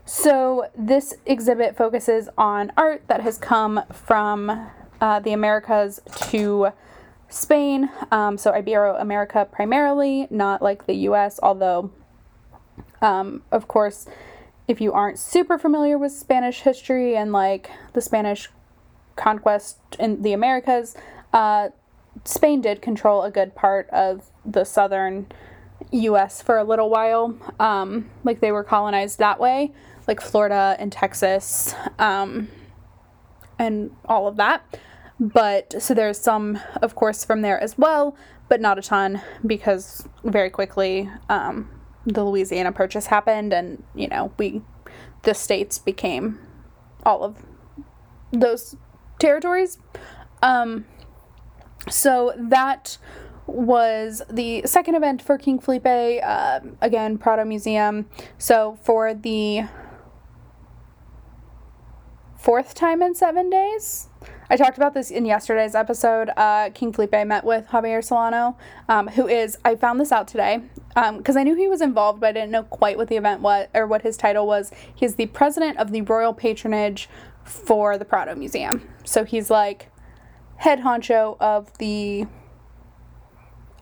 so 0.05 0.69
this 0.77 1.13
exhibit 1.25 1.77
focuses 1.77 2.27
on 2.37 2.71
art 2.75 3.03
that 3.07 3.21
has 3.21 3.37
come 3.37 3.81
from 3.91 4.69
uh, 5.01 5.19
the 5.19 5.33
Americas 5.33 5.99
to 6.29 6.69
Spain, 7.27 7.89
um, 8.11 8.37
so 8.37 8.51
Ibero 8.51 9.01
America 9.01 9.47
primarily, 9.51 10.27
not 10.29 10.61
like 10.61 10.85
the 10.85 10.93
US, 11.09 11.39
although, 11.41 11.91
um, 13.01 13.41
of 13.51 13.67
course, 13.67 14.05
if 14.67 14.79
you 14.79 14.93
aren't 14.93 15.17
super 15.17 15.57
familiar 15.57 15.97
with 15.97 16.11
Spanish 16.11 16.61
history 16.61 17.17
and 17.17 17.31
like 17.31 17.69
the 17.93 18.01
Spanish 18.01 18.49
conquest 19.15 19.79
in 19.99 20.21
the 20.21 20.33
Americas, 20.33 20.95
uh, 21.33 21.69
Spain 22.25 22.61
did 22.61 22.81
control 22.81 23.23
a 23.23 23.31
good 23.31 23.55
part 23.55 23.89
of 23.89 24.29
the 24.45 24.63
southern 24.63 25.27
US 25.91 26.41
for 26.41 26.57
a 26.57 26.63
little 26.63 26.89
while. 26.89 27.35
Um, 27.59 28.09
like 28.23 28.39
they 28.39 28.51
were 28.51 28.63
colonized 28.63 29.19
that 29.19 29.39
way, 29.39 29.71
like 30.07 30.21
Florida 30.21 30.75
and 30.79 30.91
Texas, 30.91 31.73
um, 31.97 32.49
and 33.57 33.91
all 34.05 34.27
of 34.27 34.37
that. 34.37 34.63
But 35.21 35.79
so 35.79 35.93
there's 35.93 36.19
some, 36.19 36.59
of 36.81 36.95
course, 36.95 37.23
from 37.23 37.43
there 37.43 37.61
as 37.61 37.77
well, 37.77 38.17
but 38.49 38.59
not 38.59 38.79
a 38.79 38.81
ton 38.81 39.21
because 39.45 40.07
very 40.23 40.49
quickly 40.49 41.07
um, 41.29 41.69
the 42.07 42.23
Louisiana 42.23 42.71
Purchase 42.71 43.05
happened, 43.05 43.53
and 43.53 43.83
you 43.93 44.07
know 44.07 44.33
we, 44.39 44.63
the 45.21 45.35
states 45.35 45.77
became 45.77 46.39
all 47.05 47.23
of 47.23 47.37
those 48.31 48.75
territories. 49.19 49.77
Um, 50.41 50.85
so 51.87 52.33
that 52.35 52.97
was 53.45 54.23
the 54.27 54.63
second 54.65 54.95
event 54.95 55.21
for 55.21 55.37
King 55.37 55.59
Felipe. 55.59 55.85
Uh, 55.85 56.61
again, 56.81 57.19
Prado 57.19 57.45
Museum. 57.45 58.09
So 58.39 58.79
for 58.81 59.13
the 59.13 59.65
fourth 62.35 62.73
time 62.73 63.03
in 63.03 63.13
seven 63.13 63.51
days, 63.51 64.07
I 64.49 64.57
talked 64.57 64.77
about 64.77 64.93
this 64.93 65.11
in 65.11 65.25
yesterday's 65.25 65.75
episode. 65.75 66.29
Uh, 66.35 66.69
King 66.73 66.91
Felipe 66.91 67.13
met 67.25 67.45
with 67.45 67.67
Javier 67.67 67.99
Solana, 67.99 68.55
um, 68.89 69.07
who 69.07 69.27
is, 69.27 69.57
I 69.63 69.75
found 69.75 69.99
this 69.99 70.11
out 70.11 70.27
today 70.27 70.61
because 70.89 71.35
um, 71.35 71.39
I 71.39 71.43
knew 71.43 71.55
he 71.55 71.69
was 71.69 71.81
involved, 71.81 72.19
but 72.19 72.27
I 72.27 72.31
didn't 72.33 72.51
know 72.51 72.63
quite 72.63 72.97
what 72.97 73.07
the 73.07 73.15
event 73.15 73.41
was 73.41 73.67
or 73.73 73.87
what 73.87 74.01
his 74.01 74.17
title 74.17 74.45
was. 74.45 74.71
He's 74.93 75.15
the 75.15 75.27
president 75.27 75.77
of 75.77 75.91
the 75.91 76.01
royal 76.01 76.33
patronage 76.33 77.09
for 77.43 77.97
the 77.97 78.05
Prado 78.05 78.35
Museum. 78.35 78.87
So 79.05 79.23
he's 79.23 79.49
like 79.49 79.89
head 80.57 80.81
honcho 80.81 81.37
of 81.39 81.75
the 81.77 82.27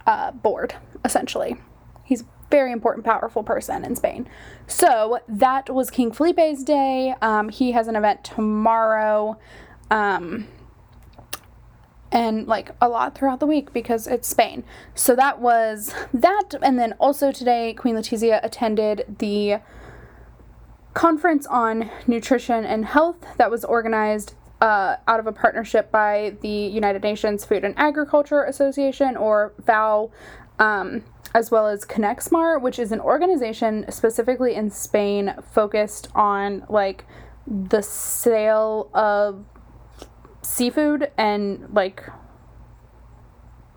uh, 0.05 0.31
board, 0.31 0.75
essentially. 1.03 1.57
He's 2.03 2.21
a 2.21 2.25
very 2.49 2.71
important, 2.71 3.05
powerful 3.05 3.43
person 3.43 3.83
in 3.83 3.95
Spain. 3.95 4.29
So 4.67 5.19
that 5.27 5.73
was 5.73 5.91
King 5.91 6.11
Felipe's 6.11 6.63
day. 6.63 7.15
Um, 7.21 7.49
he 7.49 7.71
has 7.73 7.87
an 7.87 7.95
event 7.95 8.23
tomorrow. 8.23 9.37
Um, 9.91 10.47
and 12.11 12.47
like 12.47 12.71
a 12.81 12.89
lot 12.89 13.15
throughout 13.15 13.39
the 13.39 13.45
week 13.45 13.71
because 13.73 14.07
it's 14.07 14.27
Spain. 14.27 14.63
So 14.95 15.15
that 15.15 15.39
was 15.39 15.93
that. 16.13 16.55
And 16.61 16.79
then 16.79 16.93
also 16.93 17.31
today, 17.31 17.73
Queen 17.73 17.95
Letizia 17.95 18.39
attended 18.43 19.17
the 19.19 19.59
conference 20.93 21.45
on 21.47 21.89
nutrition 22.07 22.65
and 22.65 22.85
health 22.85 23.25
that 23.37 23.51
was 23.51 23.63
organized 23.63 24.33
uh, 24.59 24.97
out 25.07 25.19
of 25.19 25.27
a 25.27 25.31
partnership 25.31 25.91
by 25.91 26.35
the 26.41 26.49
United 26.49 27.03
Nations 27.03 27.45
Food 27.45 27.63
and 27.63 27.73
Agriculture 27.77 28.43
Association 28.43 29.15
or 29.15 29.53
FAO. 29.65 30.11
Um, 30.57 31.03
as 31.33 31.51
well 31.51 31.67
as 31.67 31.85
Conxemar, 31.85 32.59
which 32.59 32.79
is 32.79 32.91
an 32.91 32.99
organization 32.99 33.85
specifically 33.91 34.55
in 34.55 34.71
Spain 34.71 35.35
focused 35.53 36.07
on 36.15 36.65
like 36.69 37.05
the 37.45 37.83
sale 37.83 38.89
of 38.95 39.45
seafood 40.49 41.11
and 41.17 41.67
like 41.73 42.03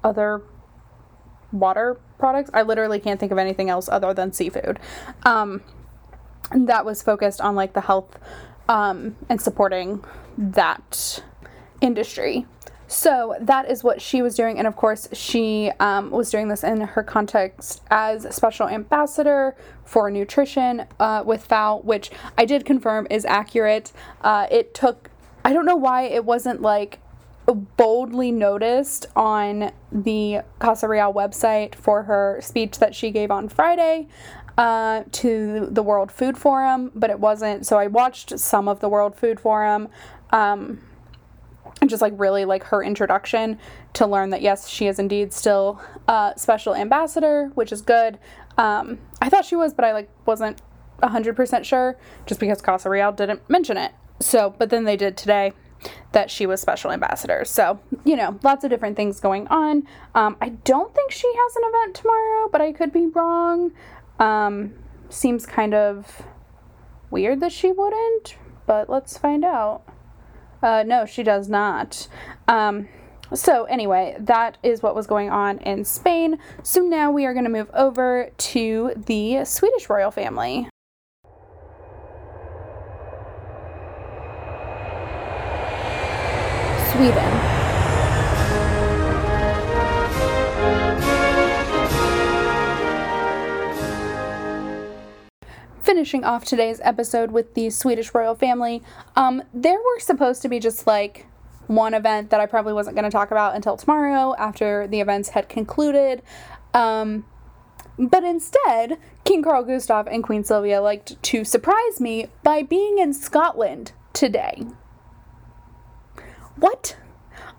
other 0.03 0.43
water 1.53 2.01
products. 2.19 2.51
I 2.55 2.63
literally 2.63 2.99
can't 2.99 3.21
think 3.21 3.31
of 3.31 3.39
anything 3.39 3.69
else 3.69 3.89
other 3.89 4.15
than 4.15 4.33
seafood. 4.33 4.81
Um, 5.25 5.63
that 6.55 6.85
was 6.85 7.03
focused 7.03 7.41
on 7.41 7.55
like 7.55 7.75
the 7.75 7.83
health 7.83 8.19
um, 8.69 9.17
and 9.29 9.41
supporting 9.41 10.03
that 10.37 11.23
industry. 11.81 12.47
So 12.89 13.37
that 13.41 13.71
is 13.71 13.83
what 13.83 14.03
she 14.03 14.21
was 14.21 14.35
doing, 14.35 14.59
and 14.59 14.67
of 14.67 14.77
course, 14.77 15.09
she 15.15 15.71
um, 15.81 16.11
was 16.11 16.31
doing 16.31 16.49
this 16.49 16.63
in 16.63 16.83
her 16.83 17.03
context 17.03 17.81
as 17.91 18.35
special 18.35 18.69
ambassador 18.69 19.57
for 19.83 20.11
nutrition 20.11 20.85
uh, 21.01 21.23
with 21.25 21.43
FAO, 21.43 21.79
which 21.79 22.11
I 22.37 22.45
did 22.45 22.67
confirm 22.67 23.07
is 23.09 23.25
accurate. 23.25 23.93
Uh, 24.21 24.47
it 24.51 24.75
took, 24.75 25.09
I 25.45 25.53
don't 25.53 25.67
know 25.67 25.77
why 25.77 26.03
it 26.03 26.25
wasn't 26.25 26.63
like 26.63 27.01
boldly 27.47 28.31
noticed 28.31 29.07
on 29.17 29.73
the 29.91 30.43
Casa 30.59 30.89
Real 30.89 31.13
website 31.13 31.75
for 31.75 32.05
her 32.05 32.39
speech 32.41 32.79
that 32.79 32.95
she 32.95 33.11
gave 33.11 33.31
on 33.31 33.49
Friday 33.49 34.09
uh, 34.57 35.03
to 35.11 35.67
the 35.71 35.83
World 35.83 36.13
Food 36.13 36.39
Forum, 36.39 36.93
but 36.95 37.11
it 37.11 37.19
wasn't. 37.19 37.67
So 37.67 37.79
I 37.79 37.89
watched 37.89 38.39
some 38.39 38.69
of 38.69 38.81
the 38.81 38.89
World 38.89 39.17
Food 39.17 39.41
Forum. 39.41 39.89
Um, 40.31 40.81
and 41.81 41.91
just 41.91 42.01
like 42.01 42.13
really 42.17 42.45
like 42.45 42.63
her 42.65 42.83
introduction 42.83 43.59
to 43.95 44.07
learn 44.07 44.31
that 44.31 44.41
yes, 44.41 44.69
she 44.69 44.87
is 44.87 45.01
indeed 45.01 45.33
still 45.33 45.81
a 46.07 46.33
special 46.37 46.77
ambassador, 46.77 47.51
which 47.55 47.73
is 47.73 47.83
good. 47.83 48.19
Um, 48.57 48.99
I 49.21 49.29
thought 49.29 49.45
she 49.45 49.57
was, 49.57 49.75
but 49.75 49.85
I 49.85 49.93
like 49.93 50.09
wasn't 50.25 50.63
hundred 51.03 51.35
percent 51.35 51.67
sure 51.67 51.99
just 52.27 52.39
because 52.39 52.63
Casa 52.63 52.89
Real 52.89 53.11
didn't 53.11 53.49
mention 53.51 53.77
it. 53.77 53.93
So, 54.23 54.55
but 54.57 54.71
then 54.71 54.85
they 54.85 54.97
did 54.97 55.17
today 55.17 55.53
that 56.13 56.31
she 56.31 56.47
was 56.47 56.61
special 56.61 56.93
ambassador. 56.93 57.45
So, 57.45 57.81
you 58.05 58.17
know, 58.17 58.39
lots 58.43 58.65
of 58.65 58.71
different 58.71 58.97
things 58.97 59.21
going 59.21 59.49
on. 59.49 59.87
Um, 60.15 60.37
I 60.41 60.51
don't 60.51 60.95
think 60.95 61.11
she 61.11 61.27
has 61.27 61.57
an 61.57 61.63
event 61.67 61.95
tomorrow, 61.97 62.49
but 62.51 62.61
I 62.61 62.73
could 62.73 62.93
be 62.93 63.07
wrong. 63.07 63.73
Um, 64.19 64.75
seems 65.09 65.47
kind 65.47 65.75
of 65.75 66.23
weird 67.11 67.41
that 67.41 67.53
she 67.53 67.73
wouldn't, 67.73 68.37
but 68.67 68.89
let's 68.89 69.19
find 69.19 69.45
out. 69.45 69.83
Uh, 70.63 70.85
no, 70.87 71.05
she 71.05 71.23
does 71.23 71.49
not. 71.49 72.07
Um, 72.47 72.89
so, 73.35 73.65
anyway, 73.65 74.17
that 74.21 74.59
is 74.63 74.83
what 74.83 74.95
was 74.95 75.07
going 75.07 75.31
on 75.31 75.59
in 75.59 75.85
Spain. 75.85 76.39
So, 76.63 76.83
now 76.83 77.11
we 77.11 77.25
are 77.25 77.33
going 77.33 77.45
to 77.45 77.51
move 77.51 77.71
over 77.73 78.31
to 78.37 78.93
the 78.95 79.45
Swedish 79.45 79.89
royal 79.89 80.11
family. 80.11 80.69
Sweden. 87.03 87.41
finishing 95.83 96.25
off 96.25 96.45
today's 96.45 96.81
episode 96.85 97.33
with 97.33 97.55
the 97.55 97.71
Swedish 97.71 98.15
royal 98.15 98.37
family, 98.37 98.83
um, 99.17 99.43
there 99.53 99.77
were 99.79 99.99
supposed 99.99 100.43
to 100.43 100.49
be 100.49 100.61
just 100.61 100.87
like 100.87 101.27
one 101.67 101.93
event 101.93 102.31
that 102.31 102.41
I 102.41 102.47
probably 102.47 102.73
wasn't 102.73 102.95
going 102.95 103.05
to 103.05 103.11
talk 103.11 103.33
about 103.33 103.57
until 103.57 103.77
tomorrow 103.77 104.37
after 104.39 104.87
the 104.87 105.01
events 105.01 105.31
had 105.31 105.49
concluded. 105.49 106.23
Um, 106.73 107.25
but 107.99 108.23
instead, 108.23 108.97
King 109.25 109.43
Carl 109.43 109.65
Gustaf 109.65 110.07
and 110.09 110.23
Queen 110.23 110.45
Silvia 110.45 110.81
liked 110.81 111.21
to 111.21 111.45
surprise 111.45 112.01
me 112.01 112.29
by 112.45 112.63
being 112.63 112.99
in 112.99 113.13
Scotland 113.13 113.91
today. 114.13 114.63
What? 116.63 116.97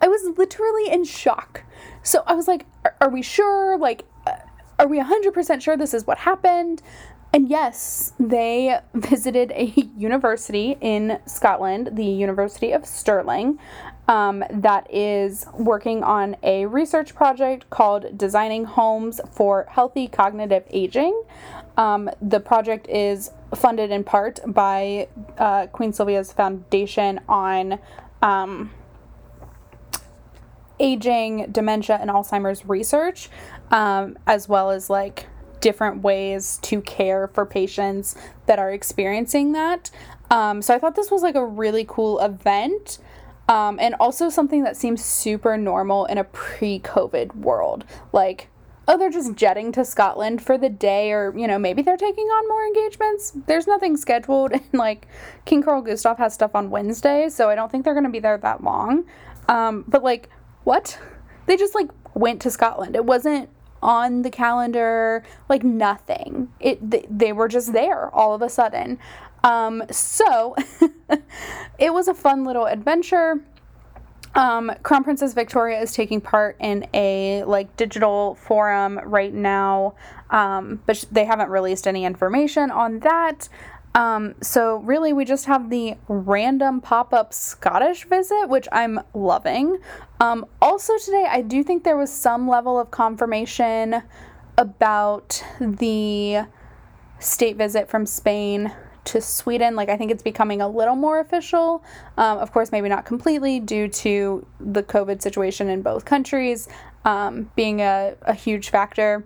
I 0.01 0.07
was 0.07 0.37
literally 0.37 0.89
in 0.89 1.03
shock. 1.03 1.63
So 2.03 2.23
I 2.25 2.35
was 2.35 2.47
like, 2.47 2.65
are, 2.85 2.95
are 3.01 3.09
we 3.09 3.21
sure? 3.21 3.77
Like, 3.77 4.05
uh, 4.25 4.37
are 4.79 4.87
we 4.87 4.97
100% 4.97 5.61
sure 5.61 5.75
this 5.75 5.93
is 5.93 6.07
what 6.07 6.19
happened? 6.19 6.81
And 7.33 7.49
yes, 7.49 8.13
they 8.17 8.79
visited 8.93 9.51
a 9.51 9.65
university 9.97 10.77
in 10.79 11.19
Scotland, 11.25 11.89
the 11.91 12.05
University 12.05 12.71
of 12.71 12.85
Stirling, 12.85 13.59
um, 14.07 14.41
that 14.49 14.87
is 14.89 15.47
working 15.51 16.01
on 16.01 16.37
a 16.41 16.65
research 16.67 17.13
project 17.13 17.69
called 17.69 18.17
Designing 18.17 18.63
Homes 18.63 19.19
for 19.33 19.67
Healthy 19.69 20.07
Cognitive 20.07 20.63
Aging. 20.69 21.23
Um, 21.75 22.09
the 22.21 22.39
project 22.39 22.87
is 22.87 23.31
funded 23.53 23.91
in 23.91 24.05
part 24.05 24.39
by 24.47 25.09
uh, 25.37 25.67
Queen 25.67 25.91
Silvia's 25.91 26.31
Foundation 26.31 27.19
on 27.27 27.79
um, 28.21 28.71
aging, 30.79 31.51
dementia, 31.51 31.97
and 32.01 32.09
Alzheimer's 32.09 32.65
research, 32.65 33.29
um, 33.71 34.17
as 34.27 34.49
well 34.49 34.71
as 34.71 34.89
like 34.89 35.27
different 35.61 36.01
ways 36.01 36.59
to 36.61 36.81
care 36.81 37.27
for 37.29 37.45
patients 37.45 38.15
that 38.47 38.59
are 38.59 38.71
experiencing 38.71 39.53
that. 39.53 39.89
Um, 40.29 40.61
so 40.61 40.73
I 40.73 40.79
thought 40.79 40.95
this 40.95 41.11
was 41.11 41.21
like 41.21 41.35
a 41.35 41.45
really 41.45 41.85
cool 41.87 42.19
event. 42.19 42.99
Um, 43.49 43.77
and 43.79 43.93
also 43.99 44.29
something 44.29 44.63
that 44.63 44.77
seems 44.77 45.03
super 45.03 45.57
normal 45.57 46.05
in 46.05 46.17
a 46.17 46.23
pre 46.23 46.79
COVID 46.79 47.35
world. 47.35 47.83
Like, 48.13 48.49
oh, 48.87 48.97
they're 48.97 49.09
just 49.09 49.35
jetting 49.35 49.71
to 49.73 49.85
Scotland 49.85 50.41
for 50.41 50.57
the 50.57 50.69
day, 50.69 51.11
or, 51.11 51.37
you 51.37 51.47
know, 51.47 51.57
maybe 51.57 51.81
they're 51.81 51.97
taking 51.97 52.25
on 52.25 52.47
more 52.47 52.65
engagements. 52.65 53.31
There's 53.47 53.67
nothing 53.67 53.97
scheduled. 53.97 54.51
And, 54.53 54.63
like, 54.73 55.07
King 55.45 55.63
Carl 55.63 55.81
Gustaf 55.81 56.17
has 56.17 56.33
stuff 56.33 56.55
on 56.55 56.69
Wednesday, 56.69 57.29
so 57.29 57.49
I 57.49 57.55
don't 57.55 57.71
think 57.71 57.85
they're 57.85 57.93
going 57.93 58.05
to 58.05 58.09
be 58.09 58.19
there 58.19 58.37
that 58.37 58.63
long. 58.63 59.05
Um, 59.47 59.85
but, 59.87 60.03
like, 60.03 60.29
what? 60.63 60.99
They 61.45 61.57
just, 61.57 61.75
like, 61.75 61.89
went 62.13 62.41
to 62.41 62.51
Scotland. 62.51 62.95
It 62.95 63.05
wasn't 63.05 63.49
on 63.83 64.21
the 64.21 64.29
calendar, 64.29 65.23
like 65.49 65.63
nothing. 65.63 66.51
It 66.59 66.89
they, 66.89 67.05
they 67.09 67.33
were 67.33 67.47
just 67.47 67.73
there 67.73 68.09
all 68.15 68.33
of 68.33 68.41
a 68.41 68.49
sudden. 68.49 68.97
Um, 69.43 69.83
so 69.91 70.55
it 71.77 71.93
was 71.93 72.07
a 72.07 72.13
fun 72.13 72.45
little 72.45 72.65
adventure. 72.65 73.41
Um, 74.35 74.71
Crown 74.81 75.03
Princess 75.03 75.33
Victoria 75.33 75.79
is 75.79 75.93
taking 75.93 76.19
part 76.19 76.55
in 76.59 76.87
a 76.93 77.43
like 77.43 77.75
digital 77.77 78.35
forum 78.35 78.99
right 79.03 79.33
now, 79.33 79.93
um, 80.31 80.81
but 80.87 80.97
sh- 80.97 81.05
they 81.11 81.25
haven't 81.25 81.49
released 81.49 81.85
any 81.85 82.03
information 82.03 82.71
on 82.71 82.99
that. 82.99 83.47
Um, 83.95 84.33
so 84.41 84.77
really, 84.77 85.13
we 85.13 85.23
just 85.23 85.45
have 85.45 85.69
the 85.69 85.95
random 86.07 86.81
pop-up 86.81 87.33
Scottish 87.33 88.05
visit, 88.05 88.47
which 88.47 88.67
I'm 88.71 88.99
loving. 89.13 89.77
Um, 90.19 90.45
also 90.61 90.97
today, 90.97 91.27
I 91.29 91.41
do 91.41 91.63
think 91.63 91.83
there 91.83 91.97
was 91.97 92.11
some 92.11 92.47
level 92.47 92.79
of 92.79 92.89
confirmation 92.89 94.01
about 94.57 95.43
the 95.59 96.45
state 97.19 97.55
visit 97.55 97.89
from 97.89 98.05
Spain 98.05 98.73
to 99.05 99.21
Sweden. 99.21 99.75
Like, 99.75 99.89
I 99.89 99.97
think 99.97 100.11
it's 100.11 100.23
becoming 100.23 100.61
a 100.61 100.67
little 100.67 100.95
more 100.95 101.19
official. 101.19 101.83
Um, 102.17 102.39
of 102.39 102.51
course, 102.51 102.71
maybe 102.71 102.89
not 102.89 103.05
completely 103.05 103.59
due 103.59 103.87
to 103.89 104.45
the 104.59 104.81
COVID 104.81 105.21
situation 105.21 105.69
in 105.69 105.81
both 105.81 106.05
countries 106.05 106.67
um, 107.05 107.51
being 107.55 107.81
a, 107.81 108.15
a 108.23 108.33
huge 108.33 108.69
factor 108.69 109.25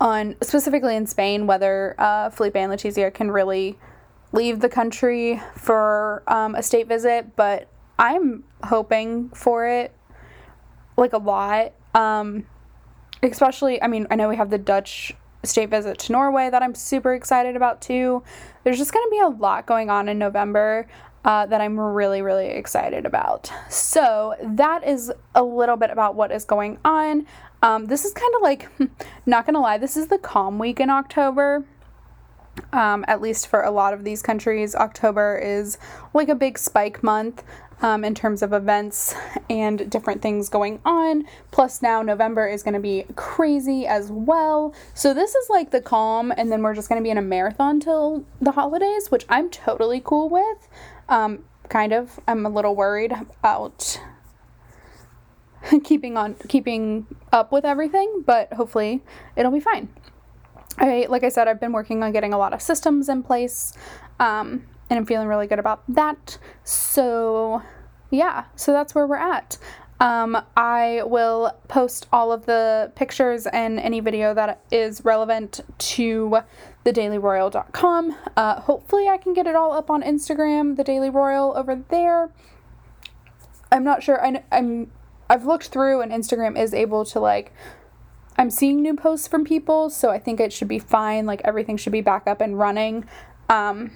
on 0.00 0.36
specifically 0.42 0.94
in 0.96 1.06
Spain 1.06 1.46
whether 1.46 1.94
uh, 1.98 2.30
Felipe 2.30 2.56
and 2.56 2.70
Letizia 2.70 3.12
can 3.12 3.30
really 3.30 3.78
leave 4.32 4.60
the 4.60 4.68
country 4.68 5.40
for 5.56 6.22
um, 6.26 6.54
a 6.54 6.62
state 6.62 6.86
visit, 6.86 7.34
but 7.36 7.68
I'm 7.98 8.44
hoping 8.64 9.30
for 9.30 9.66
it 9.66 9.94
like 10.96 11.12
a 11.12 11.18
lot. 11.18 11.72
Um, 11.94 12.46
especially, 13.22 13.82
I 13.82 13.86
mean, 13.86 14.06
I 14.10 14.16
know 14.16 14.28
we 14.28 14.36
have 14.36 14.50
the 14.50 14.58
Dutch 14.58 15.14
state 15.44 15.70
visit 15.70 15.98
to 15.98 16.12
Norway 16.12 16.50
that 16.50 16.62
I'm 16.62 16.74
super 16.74 17.14
excited 17.14 17.56
about 17.56 17.80
too. 17.80 18.22
There's 18.64 18.78
just 18.78 18.92
going 18.92 19.06
to 19.06 19.10
be 19.10 19.20
a 19.20 19.28
lot 19.28 19.64
going 19.64 19.88
on 19.88 20.08
in 20.08 20.18
November. 20.18 20.86
uh, 21.26 21.44
that 21.44 21.60
I'm 21.60 21.78
really, 21.78 22.22
really 22.22 22.46
excited 22.46 23.04
about. 23.04 23.50
So, 23.68 24.36
that 24.40 24.86
is 24.86 25.12
a 25.34 25.42
little 25.42 25.76
bit 25.76 25.90
about 25.90 26.14
what 26.14 26.30
is 26.30 26.44
going 26.44 26.78
on. 26.84 27.26
Um, 27.62 27.86
this 27.86 28.04
is 28.04 28.12
kind 28.12 28.32
of 28.36 28.42
like, 28.42 28.68
not 29.26 29.46
gonna 29.46 29.60
lie, 29.60 29.78
this 29.78 29.96
is 29.96 30.08
the 30.08 30.18
calm 30.18 30.58
week 30.58 30.80
in 30.80 30.90
October. 30.90 31.64
Um, 32.72 33.04
at 33.06 33.20
least 33.20 33.48
for 33.48 33.62
a 33.62 33.70
lot 33.70 33.92
of 33.92 34.04
these 34.04 34.22
countries, 34.22 34.74
October 34.74 35.36
is 35.36 35.78
like 36.14 36.28
a 36.28 36.34
big 36.34 36.58
spike 36.58 37.02
month 37.02 37.44
um, 37.82 38.04
in 38.04 38.14
terms 38.14 38.42
of 38.42 38.52
events 38.52 39.14
and 39.50 39.90
different 39.90 40.22
things 40.22 40.48
going 40.48 40.80
on. 40.84 41.24
Plus, 41.50 41.82
now 41.82 42.02
November 42.02 42.46
is 42.46 42.62
going 42.62 42.74
to 42.74 42.80
be 42.80 43.04
crazy 43.14 43.86
as 43.86 44.10
well. 44.10 44.74
So, 44.94 45.12
this 45.12 45.34
is 45.34 45.50
like 45.50 45.70
the 45.70 45.80
calm, 45.80 46.32
and 46.36 46.50
then 46.50 46.62
we're 46.62 46.74
just 46.74 46.88
going 46.88 47.00
to 47.00 47.04
be 47.04 47.10
in 47.10 47.18
a 47.18 47.22
marathon 47.22 47.80
till 47.80 48.24
the 48.40 48.52
holidays, 48.52 49.10
which 49.10 49.26
I'm 49.28 49.50
totally 49.50 50.00
cool 50.02 50.28
with. 50.28 50.68
Um, 51.08 51.44
kind 51.68 51.92
of. 51.92 52.20
I'm 52.26 52.46
a 52.46 52.50
little 52.50 52.74
worried 52.74 53.12
about 53.12 54.00
keeping 55.84 56.16
on 56.16 56.34
keeping 56.48 57.06
up 57.32 57.52
with 57.52 57.64
everything, 57.64 58.22
but 58.24 58.52
hopefully 58.52 59.02
it'll 59.36 59.52
be 59.52 59.60
fine. 59.60 59.88
I 60.78 61.06
like 61.08 61.24
I 61.24 61.28
said, 61.28 61.48
I've 61.48 61.60
been 61.60 61.72
working 61.72 62.02
on 62.02 62.12
getting 62.12 62.32
a 62.32 62.38
lot 62.38 62.52
of 62.52 62.60
systems 62.62 63.08
in 63.08 63.22
place. 63.22 63.72
Um, 64.18 64.64
and 64.88 64.98
I'm 64.98 65.06
feeling 65.06 65.28
really 65.28 65.46
good 65.46 65.58
about 65.58 65.82
that. 65.88 66.38
So, 66.64 67.62
yeah, 68.10 68.44
so 68.54 68.72
that's 68.72 68.94
where 68.94 69.06
we're 69.06 69.16
at. 69.16 69.58
Um, 69.98 70.36
I 70.56 71.02
will 71.04 71.56
post 71.68 72.06
all 72.12 72.30
of 72.30 72.44
the 72.44 72.92
pictures 72.96 73.46
and 73.46 73.80
any 73.80 74.00
video 74.00 74.34
that 74.34 74.60
is 74.70 75.04
relevant 75.04 75.60
to 75.78 76.38
thedailyroyal.com. 76.84 78.16
Uh, 78.36 78.60
hopefully, 78.60 79.08
I 79.08 79.16
can 79.16 79.32
get 79.32 79.46
it 79.46 79.56
all 79.56 79.72
up 79.72 79.90
on 79.90 80.02
Instagram, 80.02 80.76
the 80.76 80.84
Daily 80.84 81.08
Royal 81.08 81.56
over 81.56 81.82
there. 81.88 82.30
I'm 83.72 83.84
not 83.84 84.02
sure. 84.02 84.24
I, 84.24 84.42
I'm 84.52 84.92
I've 85.28 85.44
looked 85.44 85.68
through, 85.68 86.00
and 86.00 86.12
Instagram 86.12 86.58
is 86.58 86.74
able 86.74 87.04
to 87.06 87.20
like. 87.20 87.52
I'm 88.38 88.50
seeing 88.50 88.82
new 88.82 88.94
posts 88.94 89.26
from 89.26 89.44
people, 89.44 89.88
so 89.88 90.10
I 90.10 90.18
think 90.18 90.40
it 90.40 90.52
should 90.52 90.68
be 90.68 90.78
fine. 90.78 91.24
Like 91.24 91.40
everything 91.44 91.76
should 91.76 91.92
be 91.92 92.02
back 92.02 92.26
up 92.26 92.40
and 92.40 92.58
running. 92.58 93.06
Um, 93.48 93.90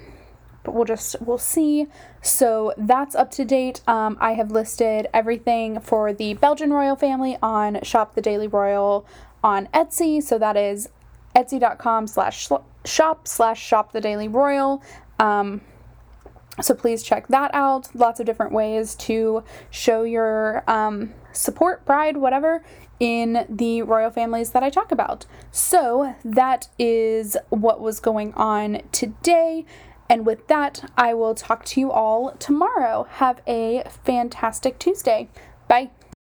but 0.63 0.75
we'll 0.75 0.85
just 0.85 1.17
we'll 1.21 1.39
see 1.39 1.87
so 2.23 2.75
that's 2.77 3.15
up 3.15 3.31
to 3.31 3.45
date 3.45 3.81
um, 3.87 4.17
i 4.21 4.33
have 4.33 4.51
listed 4.51 5.07
everything 5.13 5.81
for 5.81 6.13
the 6.13 6.35
belgian 6.35 6.73
royal 6.73 6.97
family 6.97 7.37
on 7.43 7.83
shop 7.83 8.15
the 8.15 8.21
daily 8.21 8.47
royal 8.47 9.07
on 9.43 9.67
etsy 9.69 10.23
so 10.23 10.39
that 10.39 10.57
is 10.57 10.89
etsy.com 11.35 12.07
slash 12.07 12.49
shop 12.85 13.27
slash 13.27 13.63
shop 13.63 13.93
the 13.93 14.01
daily 14.01 14.29
royal 14.29 14.83
um, 15.19 15.61
so 16.61 16.75
please 16.75 17.03
check 17.03 17.29
that 17.29 17.51
out 17.55 17.95
lots 17.95 18.21
of 18.21 18.27
different 18.27 18.53
ways 18.53 18.95
to 18.95 19.43
show 19.71 20.03
your 20.03 20.63
um, 20.67 21.13
support 21.33 21.85
pride 21.85 22.17
whatever 22.17 22.63
in 22.99 23.47
the 23.49 23.83
royal 23.83 24.11
families 24.11 24.51
that 24.51 24.63
i 24.63 24.69
talk 24.69 24.93
about 24.93 25.27
so 25.51 26.15
that 26.25 26.69
is 26.79 27.37
what 27.49 27.81
was 27.81 28.01
going 28.01 28.33
on 28.35 28.83
today 28.93 29.65
and 30.11 30.27
with 30.27 30.49
that, 30.49 30.91
I 30.99 31.15
will 31.15 31.37
talk 31.37 31.65
to 31.67 31.81
you 31.81 31.93
all 31.93 32.33
tomorrow. 32.41 33.07
Have 33.09 33.41
a 33.47 33.85
fantastic 34.05 34.81
Tuesday. 34.81 35.29
Bye. 35.69 35.91